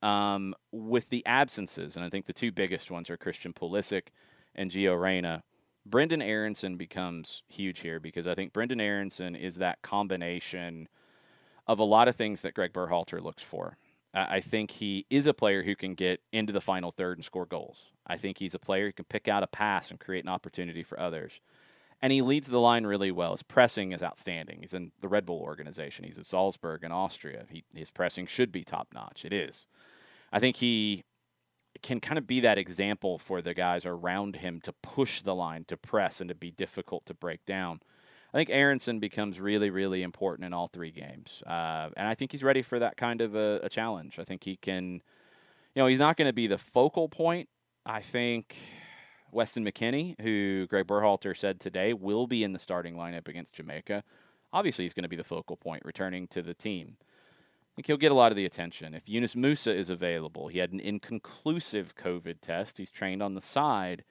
Um, 0.00 0.54
with 0.72 1.10
the 1.10 1.24
absences, 1.26 1.94
and 1.94 2.02
I 2.02 2.08
think 2.08 2.24
the 2.24 2.32
two 2.32 2.50
biggest 2.50 2.90
ones 2.90 3.10
are 3.10 3.18
Christian 3.18 3.52
Pulisic 3.52 4.04
and 4.54 4.70
Gio 4.70 4.98
Reyna. 4.98 5.42
Brenden 5.86 6.22
Aaronson 6.22 6.78
becomes 6.78 7.42
huge 7.46 7.80
here 7.80 8.00
because 8.00 8.26
I 8.26 8.34
think 8.34 8.54
Brenden 8.54 8.80
Aaronson 8.80 9.36
is 9.36 9.56
that 9.56 9.82
combination 9.82 10.88
of 11.66 11.78
a 11.78 11.84
lot 11.84 12.08
of 12.08 12.16
things 12.16 12.40
that 12.40 12.54
Greg 12.54 12.72
Berhalter 12.72 13.22
looks 13.22 13.42
for. 13.42 13.76
I 14.14 14.40
think 14.40 14.70
he 14.70 15.04
is 15.10 15.26
a 15.26 15.34
player 15.34 15.62
who 15.62 15.76
can 15.76 15.94
get 15.94 16.22
into 16.32 16.54
the 16.54 16.60
final 16.62 16.90
third 16.90 17.18
and 17.18 17.24
score 17.24 17.44
goals. 17.44 17.92
I 18.06 18.16
think 18.16 18.38
he's 18.38 18.54
a 18.54 18.58
player 18.58 18.86
who 18.86 18.92
can 18.92 19.04
pick 19.04 19.28
out 19.28 19.42
a 19.42 19.46
pass 19.46 19.90
and 19.90 20.00
create 20.00 20.24
an 20.24 20.30
opportunity 20.30 20.82
for 20.82 20.98
others 20.98 21.38
and 22.02 22.12
he 22.12 22.22
leads 22.22 22.48
the 22.48 22.60
line 22.60 22.86
really 22.86 23.10
well. 23.10 23.32
His 23.32 23.42
pressing 23.42 23.92
is 23.92 24.02
outstanding. 24.02 24.58
He's 24.60 24.74
in 24.74 24.92
the 25.00 25.08
Red 25.08 25.26
Bull 25.26 25.40
organization. 25.40 26.04
He's 26.04 26.18
at 26.18 26.26
Salzburg 26.26 26.82
in 26.84 26.92
Austria. 26.92 27.44
He, 27.50 27.64
his 27.74 27.90
pressing 27.90 28.26
should 28.26 28.50
be 28.50 28.64
top 28.64 28.88
notch. 28.94 29.24
It 29.24 29.32
is. 29.32 29.66
I 30.32 30.38
think 30.38 30.56
he 30.56 31.04
can 31.82 32.00
kind 32.00 32.18
of 32.18 32.26
be 32.26 32.40
that 32.40 32.58
example 32.58 33.18
for 33.18 33.40
the 33.42 33.54
guys 33.54 33.86
around 33.86 34.36
him 34.36 34.60
to 34.62 34.72
push 34.72 35.22
the 35.22 35.34
line, 35.34 35.64
to 35.64 35.76
press, 35.76 36.20
and 36.20 36.28
to 36.28 36.34
be 36.34 36.50
difficult 36.50 37.06
to 37.06 37.14
break 37.14 37.44
down. 37.44 37.80
I 38.32 38.36
think 38.36 38.50
Aaronson 38.50 39.00
becomes 39.00 39.40
really, 39.40 39.70
really 39.70 40.02
important 40.02 40.46
in 40.46 40.52
all 40.52 40.68
three 40.68 40.92
games. 40.92 41.42
Uh, 41.46 41.90
and 41.96 42.06
I 42.06 42.14
think 42.14 42.32
he's 42.32 42.44
ready 42.44 42.62
for 42.62 42.78
that 42.78 42.96
kind 42.96 43.20
of 43.20 43.34
a, 43.34 43.60
a 43.62 43.68
challenge. 43.68 44.18
I 44.18 44.24
think 44.24 44.44
he 44.44 44.56
can, 44.56 45.02
you 45.74 45.82
know, 45.82 45.86
he's 45.86 45.98
not 45.98 46.16
going 46.16 46.28
to 46.28 46.32
be 46.32 46.46
the 46.46 46.58
focal 46.58 47.08
point. 47.08 47.48
I 47.84 48.00
think 48.00 48.56
Weston 49.32 49.64
McKennie, 49.64 50.20
who 50.20 50.66
Greg 50.66 50.86
Berhalter 50.86 51.36
said 51.36 51.60
today 51.60 51.92
will 51.92 52.26
be 52.26 52.44
in 52.44 52.52
the 52.52 52.58
starting 52.58 52.94
lineup 52.94 53.28
against 53.28 53.54
Jamaica. 53.54 54.02
Obviously, 54.52 54.84
he's 54.84 54.94
going 54.94 55.04
to 55.04 55.08
be 55.08 55.16
the 55.16 55.24
focal 55.24 55.56
point 55.56 55.84
returning 55.84 56.26
to 56.28 56.42
the 56.42 56.54
team. 56.54 56.96
I 57.00 57.72
think 57.76 57.86
he'll 57.86 57.96
get 57.96 58.12
a 58.12 58.16
lot 58.16 58.32
of 58.32 58.36
the 58.36 58.44
attention. 58.44 58.94
If 58.94 59.08
Yunus 59.08 59.34
Musah 59.34 59.74
is 59.74 59.90
available, 59.90 60.48
he 60.48 60.58
had 60.58 60.72
an 60.72 60.80
inconclusive 60.80 61.94
COVID 61.94 62.40
test. 62.40 62.78
He's 62.78 62.90
trained 62.90 63.22
on 63.22 63.34
the 63.34 63.40
side, 63.40 64.04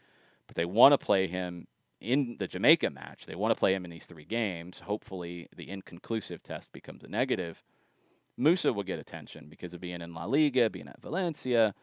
but 0.47 0.55
they 0.55 0.65
want 0.65 0.93
to 0.93 0.97
play 0.97 1.27
him 1.27 1.67
in 1.99 2.37
the 2.39 2.47
Jamaica 2.47 2.89
match. 2.89 3.25
They 3.25 3.35
want 3.35 3.53
to 3.53 3.59
play 3.59 3.73
him 3.73 3.83
in 3.83 3.91
these 3.91 4.05
three 4.05 4.25
games. 4.25 4.79
Hopefully, 4.79 5.49
the 5.55 5.69
inconclusive 5.69 6.41
test 6.41 6.71
becomes 6.71 7.03
a 7.03 7.09
negative. 7.09 7.61
Musah 8.39 8.73
will 8.73 8.83
get 8.83 8.99
attention 8.99 9.47
because 9.49 9.73
of 9.73 9.81
being 9.81 10.01
in 10.01 10.13
La 10.13 10.23
Liga, 10.23 10.69
being 10.69 10.87
at 10.87 11.01
Valencia. 11.01 11.75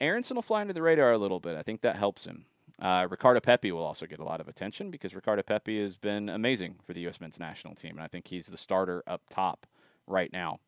Aaronson 0.00 0.36
will 0.36 0.42
fly 0.42 0.62
under 0.62 0.72
the 0.72 0.80
radar 0.80 1.12
a 1.12 1.18
little 1.18 1.40
bit. 1.40 1.56
I 1.56 1.62
think 1.62 1.82
that 1.82 1.96
helps 1.96 2.24
him. 2.24 2.46
Uh, 2.80 3.06
Ricardo 3.10 3.40
Pepi 3.40 3.72
will 3.72 3.84
also 3.84 4.06
get 4.06 4.20
a 4.20 4.24
lot 4.24 4.40
of 4.40 4.48
attention 4.48 4.90
because 4.90 5.14
Ricardo 5.14 5.42
Pepi 5.42 5.80
has 5.80 5.96
been 5.96 6.28
amazing 6.28 6.76
for 6.86 6.94
the 6.94 7.00
U.S. 7.02 7.20
men's 7.20 7.38
national 7.38 7.74
team, 7.74 7.92
and 7.92 8.02
I 8.02 8.06
think 8.06 8.28
he's 8.28 8.46
the 8.46 8.56
starter 8.56 9.02
up 9.06 9.22
top 9.28 9.66
right 10.06 10.32
now. 10.32 10.60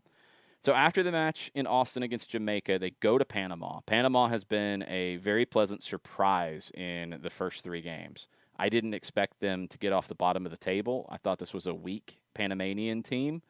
So 0.58 0.74
after 0.74 1.02
the 1.02 1.10
match 1.10 1.50
in 1.54 1.66
Austin 1.66 2.04
against 2.04 2.30
Jamaica, 2.30 2.78
they 2.78 2.90
go 2.90 3.18
to 3.18 3.24
Panama. 3.24 3.80
Panama 3.86 4.28
has 4.28 4.44
been 4.44 4.84
a 4.86 5.16
very 5.16 5.44
pleasant 5.44 5.82
surprise 5.82 6.70
in 6.74 7.18
the 7.20 7.30
first 7.30 7.64
three 7.64 7.80
games. 7.80 8.28
I 8.56 8.68
didn't 8.68 8.94
expect 8.94 9.40
them 9.40 9.66
to 9.66 9.78
get 9.78 9.92
off 9.92 10.06
the 10.06 10.14
bottom 10.14 10.44
of 10.44 10.52
the 10.52 10.58
table. 10.58 11.08
I 11.10 11.16
thought 11.16 11.38
this 11.40 11.54
was 11.54 11.66
a 11.66 11.74
weak 11.74 12.20
Panamanian 12.34 13.02
team. 13.02 13.42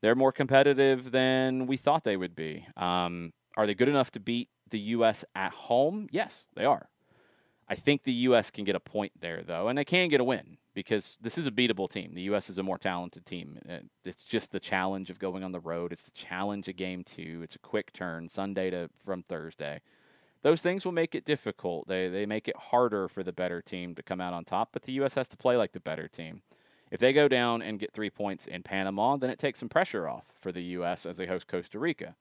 They're 0.00 0.16
more 0.16 0.32
competitive 0.32 1.12
than 1.12 1.66
we 1.66 1.76
thought 1.76 2.02
they 2.02 2.16
would 2.16 2.34
be. 2.34 2.66
Um, 2.76 3.32
are 3.56 3.66
they 3.66 3.74
good 3.74 3.88
enough 3.88 4.10
to 4.12 4.20
beat 4.20 4.48
the 4.68 4.80
U.S. 4.80 5.24
at 5.36 5.52
home? 5.52 6.08
Yes, 6.10 6.46
they 6.56 6.64
are. 6.64 6.88
I 7.68 7.74
think 7.74 8.02
the 8.02 8.12
U.S. 8.12 8.50
can 8.50 8.64
get 8.64 8.76
a 8.76 8.80
point 8.80 9.12
there, 9.20 9.42
though, 9.42 9.68
and 9.68 9.78
they 9.78 9.84
can 9.84 10.08
get 10.08 10.20
a 10.20 10.24
win 10.24 10.58
because 10.74 11.16
this 11.20 11.38
is 11.38 11.46
a 11.46 11.50
beatable 11.50 11.88
team. 11.88 12.14
The 12.14 12.22
U.S. 12.22 12.50
is 12.50 12.58
a 12.58 12.62
more 12.62 12.78
talented 12.78 13.24
team. 13.24 13.58
Uh, 13.68 13.78
it's 14.04 14.22
just 14.22 14.52
the 14.52 14.60
challenge 14.60 15.08
of 15.08 15.18
going 15.18 15.42
on 15.42 15.52
the 15.52 15.60
road. 15.60 15.92
It's 15.92 16.02
the 16.02 16.10
challenge 16.10 16.68
of 16.68 16.76
game 16.76 17.04
two. 17.04 17.40
It's 17.42 17.56
a 17.56 17.60
quick 17.60 17.92
turn 17.92 18.28
Sunday 18.28 18.70
to 18.70 18.90
from 19.04 19.22
Thursday. 19.22 19.80
Those 20.42 20.60
things 20.60 20.84
will 20.84 20.92
make 20.92 21.14
it 21.14 21.24
difficult. 21.24 21.88
They 21.88 22.08
they 22.08 22.26
make 22.26 22.48
it 22.48 22.56
harder 22.56 23.08
for 23.08 23.22
the 23.22 23.32
better 23.32 23.62
team 23.62 23.94
to 23.94 24.02
come 24.02 24.20
out 24.20 24.34
on 24.34 24.44
top. 24.44 24.70
But 24.72 24.82
the 24.82 24.92
U.S. 24.92 25.14
has 25.14 25.28
to 25.28 25.36
play 25.36 25.56
like 25.56 25.72
the 25.72 25.80
better 25.80 26.06
team. 26.06 26.42
If 26.90 27.00
they 27.00 27.14
go 27.14 27.28
down 27.28 27.62
and 27.62 27.80
get 27.80 27.92
three 27.92 28.10
points 28.10 28.46
in 28.46 28.62
Panama, 28.62 29.16
then 29.16 29.30
it 29.30 29.38
takes 29.38 29.58
some 29.58 29.70
pressure 29.70 30.06
off 30.06 30.26
for 30.34 30.52
the 30.52 30.62
U.S. 30.62 31.06
as 31.06 31.16
they 31.16 31.26
host 31.26 31.48
Costa 31.48 31.78
Rica. 31.78 32.14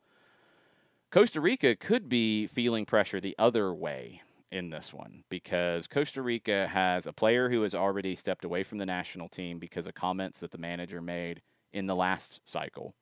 Costa 1.12 1.42
Rica 1.42 1.76
could 1.76 2.08
be 2.10 2.48
feeling 2.48 2.86
pressure 2.86 3.20
the 3.20 3.36
other 3.38 3.74
way 3.74 4.22
in 4.54 4.70
this 4.70 4.94
one 4.94 5.24
because 5.30 5.88
Costa 5.88 6.22
Rica 6.22 6.68
has 6.68 7.08
a 7.08 7.12
player 7.12 7.50
who 7.50 7.64
has 7.64 7.74
already 7.74 8.16
stepped 8.16 8.46
away 8.46 8.62
from 8.62 8.78
the 8.78 8.86
national 8.86 9.28
team 9.28 9.58
because 9.58 9.88
of 9.88 9.96
comments 9.96 10.40
that 10.40 10.52
the 10.52 10.60
manager 10.60 11.02
made 11.02 11.42
in 11.74 11.88
the 11.88 11.96
last 11.96 12.40
cycle. 12.46 12.94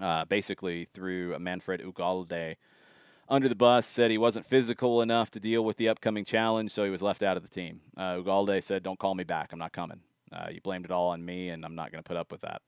Uh, 0.00 0.24
basically, 0.24 0.86
threw 0.94 1.36
Manfred 1.38 1.82
Ugalde 1.82 2.54
under 3.28 3.48
the 3.48 3.56
bus, 3.56 3.86
said 3.86 4.10
he 4.10 4.18
wasn't 4.18 4.46
physical 4.46 5.02
enough 5.02 5.32
to 5.32 5.40
deal 5.40 5.64
with 5.64 5.78
the 5.78 5.88
upcoming 5.88 6.24
challenge, 6.24 6.70
so 6.70 6.84
he 6.84 6.90
was 6.90 7.02
left 7.02 7.24
out 7.24 7.36
of 7.36 7.42
the 7.42 7.48
team. 7.48 7.80
Uh, 7.96 8.14
Ugalde 8.14 8.62
said, 8.62 8.84
Don't 8.84 8.98
call 8.98 9.14
me 9.14 9.24
back. 9.24 9.52
I'm 9.52 9.58
not 9.58 9.72
coming. 9.72 10.00
Uh, 10.32 10.46
you 10.50 10.60
blamed 10.60 10.84
it 10.84 10.90
all 10.92 11.08
on 11.08 11.24
me, 11.24 11.48
and 11.48 11.64
I'm 11.64 11.74
not 11.74 11.90
going 11.90 12.02
to 12.02 12.08
put 12.08 12.16
up 12.16 12.30
with 12.30 12.42
that. 12.42 12.62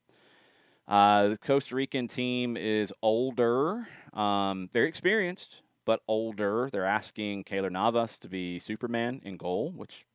Uh, 0.87 1.29
the 1.29 1.37
Costa 1.37 1.75
Rican 1.75 2.07
team 2.07 2.57
is 2.57 2.93
older, 3.01 3.87
um, 4.13 4.69
very 4.71 4.87
experienced, 4.87 5.61
but 5.85 6.01
older. 6.07 6.69
They're 6.71 6.85
asking 6.85 7.43
Keylor 7.45 7.71
Navas 7.71 8.17
to 8.19 8.27
be 8.27 8.59
Superman 8.59 9.21
in 9.23 9.37
goal, 9.37 9.71
which 9.71 10.05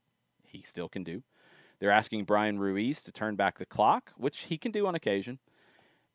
he 0.44 0.62
still 0.62 0.88
can 0.88 1.04
do. 1.04 1.22
They're 1.78 1.90
asking 1.90 2.24
Bryan 2.24 2.58
Ruiz 2.58 3.00
to 3.02 3.12
turn 3.12 3.36
back 3.36 3.58
the 3.58 3.64
clock, 3.64 4.12
which 4.16 4.40
he 4.40 4.58
can 4.58 4.72
do 4.72 4.86
on 4.86 4.94
occasion. 4.94 5.38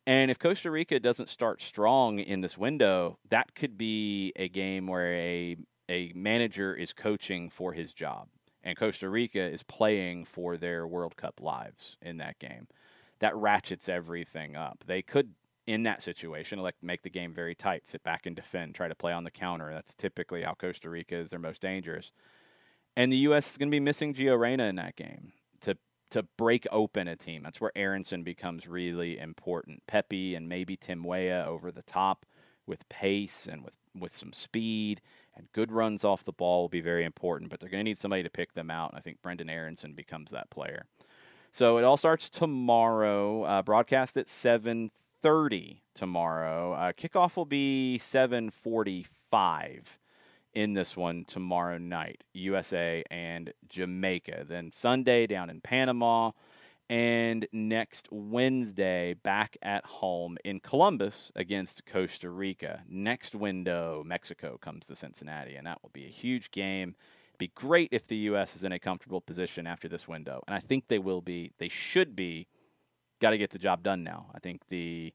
And 0.06 0.30
if 0.30 0.38
Costa 0.38 0.70
Rica 0.70 1.00
doesn't 1.00 1.30
start 1.30 1.62
strong 1.62 2.20
in 2.20 2.42
this 2.42 2.58
window, 2.58 3.18
that 3.30 3.56
could 3.56 3.76
be 3.78 4.32
a 4.36 4.48
game 4.48 4.88
where 4.88 5.14
a 5.14 5.58
a 5.88 6.12
manager 6.16 6.74
is 6.74 6.94
coaching 6.94 7.50
for 7.50 7.74
his 7.74 7.94
job 7.94 8.28
and 8.66 8.76
Costa 8.76 9.08
Rica 9.08 9.40
is 9.40 9.64
playing 9.64 10.26
for 10.26 10.58
their 10.58 10.88
World 10.88 11.16
Cup 11.16 11.40
lives 11.40 11.98
in 12.02 12.18
that 12.18 12.40
game. 12.40 12.68
That 13.20 13.36
ratchets 13.36 13.88
everything 13.88 14.56
up. 14.56 14.84
They 14.88 15.04
could 15.04 15.36
in 15.68 15.84
that 15.84 16.02
situation, 16.02 16.60
like 16.60 16.76
make 16.82 17.02
the 17.02 17.10
game 17.10 17.34
very 17.34 17.56
tight, 17.56 17.88
sit 17.88 18.04
back 18.04 18.26
and 18.26 18.36
defend, 18.36 18.76
try 18.76 18.88
to 18.88 18.96
play 18.96 19.12
on 19.12 19.24
the 19.24 19.32
counter. 19.32 19.74
That's 19.74 19.94
typically 19.94 20.44
how 20.44 20.54
Costa 20.54 20.90
Rica 20.90 21.16
is 21.16 21.32
their 21.32 21.40
most 21.40 21.62
dangerous. 21.62 22.12
And 22.96 23.12
the 23.12 23.18
U.S. 23.18 23.52
is 23.52 23.58
going 23.58 23.70
to 23.70 23.76
be 23.76 23.80
missing 23.80 24.14
Gio 24.14 24.40
Reyna 24.40 24.66
in 24.66 24.76
that 24.76 24.96
game 24.96 25.34
to 25.62 25.78
to 26.12 26.24
break 26.38 26.68
open 26.72 27.08
a 27.08 27.16
team. 27.16 27.44
That's 27.44 27.60
where 27.60 27.72
Aaronson 27.76 28.24
becomes 28.24 28.68
really 28.68 29.18
important. 29.18 29.86
Pepi 29.88 30.36
and 30.36 30.48
maybe 30.48 30.78
Tim 30.78 31.04
Weah 31.04 31.46
over 31.48 31.72
the 31.72 31.82
top 31.82 32.26
with 32.68 32.88
pace 32.90 33.48
and 33.52 33.64
with, 33.64 33.76
with 33.94 34.16
some 34.16 34.34
speed 34.34 35.02
and 35.36 35.52
good 35.52 35.72
runs 35.72 36.04
off 36.06 36.24
the 36.24 36.32
ball 36.32 36.62
will 36.62 36.70
be 36.70 36.82
very 36.82 37.04
important, 37.04 37.50
but 37.50 37.60
they're 37.60 37.70
going 37.70 37.84
to 37.84 37.90
need 37.90 37.98
somebody 37.98 38.24
to 38.24 38.30
pick 38.30 38.54
them 38.54 38.72
out. 38.72 38.92
And 38.92 38.98
I 38.98 39.02
think 39.02 39.22
Brenden 39.22 39.50
Aaronson 39.50 39.94
becomes 39.94 40.32
that 40.32 40.50
player. 40.50 40.86
So 41.52 41.78
it 41.78 41.84
all 41.84 41.98
starts 41.98 42.30
tomorrow. 42.30 43.44
Uh, 43.44 43.62
broadcast 43.62 44.18
at 44.18 44.30
7 44.30 44.92
7:30 45.26 45.82
tomorrow. 45.96 46.74
Uh, 46.74 46.92
kickoff 46.92 47.36
will 47.36 47.46
be 47.46 47.98
7:45 47.98 49.98
in 50.54 50.74
this 50.74 50.96
one 50.96 51.26
tomorrow 51.26 51.80
night. 51.80 52.24
USA 52.34 53.04
and 53.10 53.52
Jamaica. 53.68 54.46
Then 54.48 54.70
Sunday 54.72 55.26
down 55.26 55.50
in 55.50 55.62
Panama. 55.62 56.34
And 56.88 57.48
next 57.52 58.08
Wednesday, 58.12 59.16
back 59.16 59.58
at 59.64 59.84
home 59.86 60.38
in 60.46 60.60
Columbus 60.60 61.32
against 61.36 61.88
Costa 61.88 62.30
Rica. 62.30 62.84
Next 62.88 63.34
window, 63.34 64.04
Mexico 64.06 64.60
comes 64.60 64.86
to 64.86 64.96
Cincinnati, 64.96 65.56
and 65.56 65.66
that 65.66 65.82
will 65.82 65.90
be 65.92 66.06
a 66.06 66.10
huge 66.10 66.52
game. 66.52 66.96
It'd 67.30 67.40
be 67.40 67.52
great 67.56 67.90
if 67.92 68.06
the 68.06 68.18
U.S. 68.30 68.56
is 68.56 68.64
in 68.64 68.72
a 68.72 68.78
comfortable 68.78 69.20
position 69.20 69.66
after 69.66 69.88
this 69.88 70.08
window, 70.08 70.44
and 70.46 70.56
I 70.56 70.60
think 70.60 70.88
they 70.88 71.00
will 71.00 71.22
be. 71.22 71.54
They 71.58 71.70
should 71.70 72.16
be 72.16 72.46
got 73.20 73.32
to 73.32 73.38
get 73.38 73.52
the 73.52 73.60
job 73.60 73.84
done 73.84 74.04
now. 74.04 74.28
I 74.34 74.40
think 74.40 74.62
the 74.70 75.14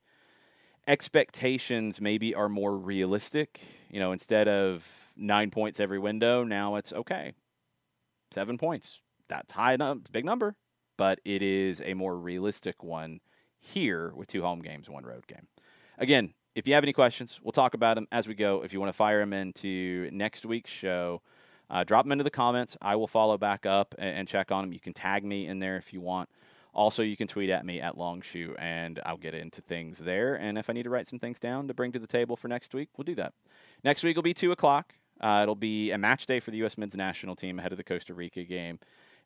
expectations 0.86 2.00
maybe 2.00 2.34
are 2.34 2.48
more 2.48 2.76
realistic. 2.76 3.60
You 3.90 4.00
know, 4.00 4.12
instead 4.12 4.48
of 4.48 5.12
nine 5.16 5.50
points 5.50 5.80
every 5.80 5.98
window, 5.98 6.44
now 6.44 6.76
it's 6.76 6.92
okay, 6.92 7.32
seven 8.30 8.58
points. 8.58 9.00
That's 9.28 9.52
high 9.52 9.74
enough, 9.74 9.98
big 10.10 10.24
number, 10.24 10.56
but 10.96 11.20
it 11.24 11.42
is 11.42 11.80
a 11.84 11.94
more 11.94 12.16
realistic 12.16 12.82
one 12.82 13.20
here 13.58 14.12
with 14.14 14.28
two 14.28 14.42
home 14.42 14.60
games, 14.60 14.88
one 14.88 15.04
road 15.04 15.26
game. 15.26 15.46
Again, 15.98 16.34
if 16.54 16.66
you 16.66 16.74
have 16.74 16.82
any 16.82 16.92
questions, 16.92 17.38
we'll 17.42 17.52
talk 17.52 17.74
about 17.74 17.94
them 17.94 18.08
as 18.10 18.26
we 18.26 18.34
go. 18.34 18.62
If 18.62 18.72
you 18.72 18.80
want 18.80 18.88
to 18.88 18.96
fire 18.96 19.20
them 19.20 19.32
into 19.32 20.10
next 20.12 20.44
week's 20.44 20.70
show, 20.70 21.22
uh, 21.68 21.84
drop 21.84 22.04
them 22.04 22.12
into 22.12 22.24
the 22.24 22.30
comments. 22.30 22.76
I 22.82 22.96
will 22.96 23.06
follow 23.06 23.38
back 23.38 23.64
up 23.64 23.94
and, 23.98 24.18
and 24.18 24.28
check 24.28 24.50
on 24.50 24.64
them. 24.64 24.72
You 24.72 24.80
can 24.80 24.92
tag 24.92 25.24
me 25.24 25.46
in 25.46 25.60
there 25.60 25.76
if 25.76 25.92
you 25.92 26.00
want. 26.00 26.28
Also, 26.72 27.02
you 27.02 27.16
can 27.16 27.26
tweet 27.26 27.50
at 27.50 27.66
me 27.66 27.80
at 27.80 27.98
Longshore, 27.98 28.54
and 28.58 29.00
I'll 29.04 29.16
get 29.16 29.34
into 29.34 29.60
things 29.60 29.98
there. 29.98 30.34
And 30.34 30.56
if 30.56 30.70
I 30.70 30.72
need 30.72 30.84
to 30.84 30.90
write 30.90 31.08
some 31.08 31.18
things 31.18 31.40
down 31.40 31.68
to 31.68 31.74
bring 31.74 31.92
to 31.92 31.98
the 31.98 32.06
table 32.06 32.36
for 32.36 32.48
next 32.48 32.74
week, 32.74 32.88
we'll 32.96 33.04
do 33.04 33.16
that. 33.16 33.32
Next 33.82 34.04
week 34.04 34.16
will 34.16 34.22
be 34.22 34.34
2 34.34 34.52
o'clock. 34.52 34.94
Uh, 35.20 35.40
it'll 35.42 35.54
be 35.54 35.90
a 35.90 35.98
match 35.98 36.26
day 36.26 36.40
for 36.40 36.50
the 36.50 36.58
U.S. 36.58 36.78
men's 36.78 36.96
national 36.96 37.36
team 37.36 37.58
ahead 37.58 37.72
of 37.72 37.78
the 37.78 37.84
Costa 37.84 38.14
Rica 38.14 38.44
game. 38.44 38.78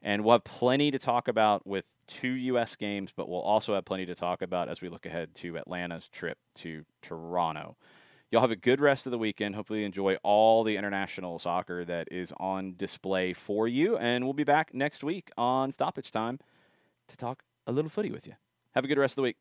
And 0.03 0.25
we'll 0.25 0.33
have 0.33 0.45
plenty 0.45 0.91
to 0.91 0.99
talk 0.99 1.29
about 1.29 1.67
with 1.67 1.85
two 2.07 2.29
U.S. 2.29 2.77
games, 2.77 3.13
but 3.15 3.29
we'll 3.29 3.41
also 3.41 3.75
have 3.75 3.85
plenty 3.85 4.07
to 4.07 4.15
talk 4.15 4.43
about 4.43 4.69
as 4.69 4.83
we 4.83 4.89
look 4.89 5.07
ahead 5.07 5.35
to 5.37 5.57
Atlanta's 5.57 6.09
trip 6.09 6.39
to 6.57 6.85
Toronto. 7.01 7.77
Y'all 8.31 8.41
have 8.41 8.51
a 8.51 8.57
good 8.57 8.81
rest 8.81 9.07
of 9.07 9.13
the 9.13 9.19
weekend. 9.19 9.55
Hopefully, 9.55 9.85
enjoy 9.85 10.17
all 10.23 10.65
the 10.65 10.77
international 10.77 11.39
soccer 11.39 11.85
that 11.85 12.09
is 12.11 12.33
on 12.39 12.75
display 12.77 13.33
for 13.33 13.69
you. 13.69 13.97
And 13.97 14.25
we'll 14.25 14.33
be 14.33 14.45
back 14.45 14.75
next 14.75 15.05
week 15.05 15.31
on 15.39 15.71
Stoppage 15.71 16.11
Time 16.11 16.41
to 17.09 17.17
talk 17.17 17.45
a 17.67 17.73
little 17.73 17.91
footy 17.91 18.11
with 18.11 18.27
you. 18.27 18.35
Have 18.75 18.85
a 18.85 18.89
good 18.89 18.99
rest 18.99 19.13
of 19.13 19.17
the 19.17 19.23
week. 19.23 19.37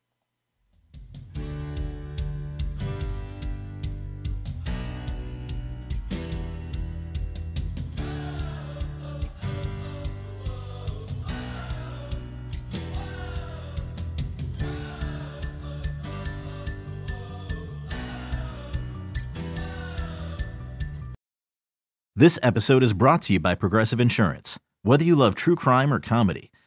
This 22.15 22.39
episode 22.41 22.83
is 22.83 22.93
brought 22.93 23.23
to 23.23 23.33
you 23.33 23.39
by 23.41 23.53
Progressive 23.53 23.99
Insurance. 23.99 24.57
Whether 24.83 25.03
you 25.03 25.13
love 25.15 25.35
true 25.35 25.55
crime 25.55 25.91
or 25.91 25.99
comedy, 25.99 26.51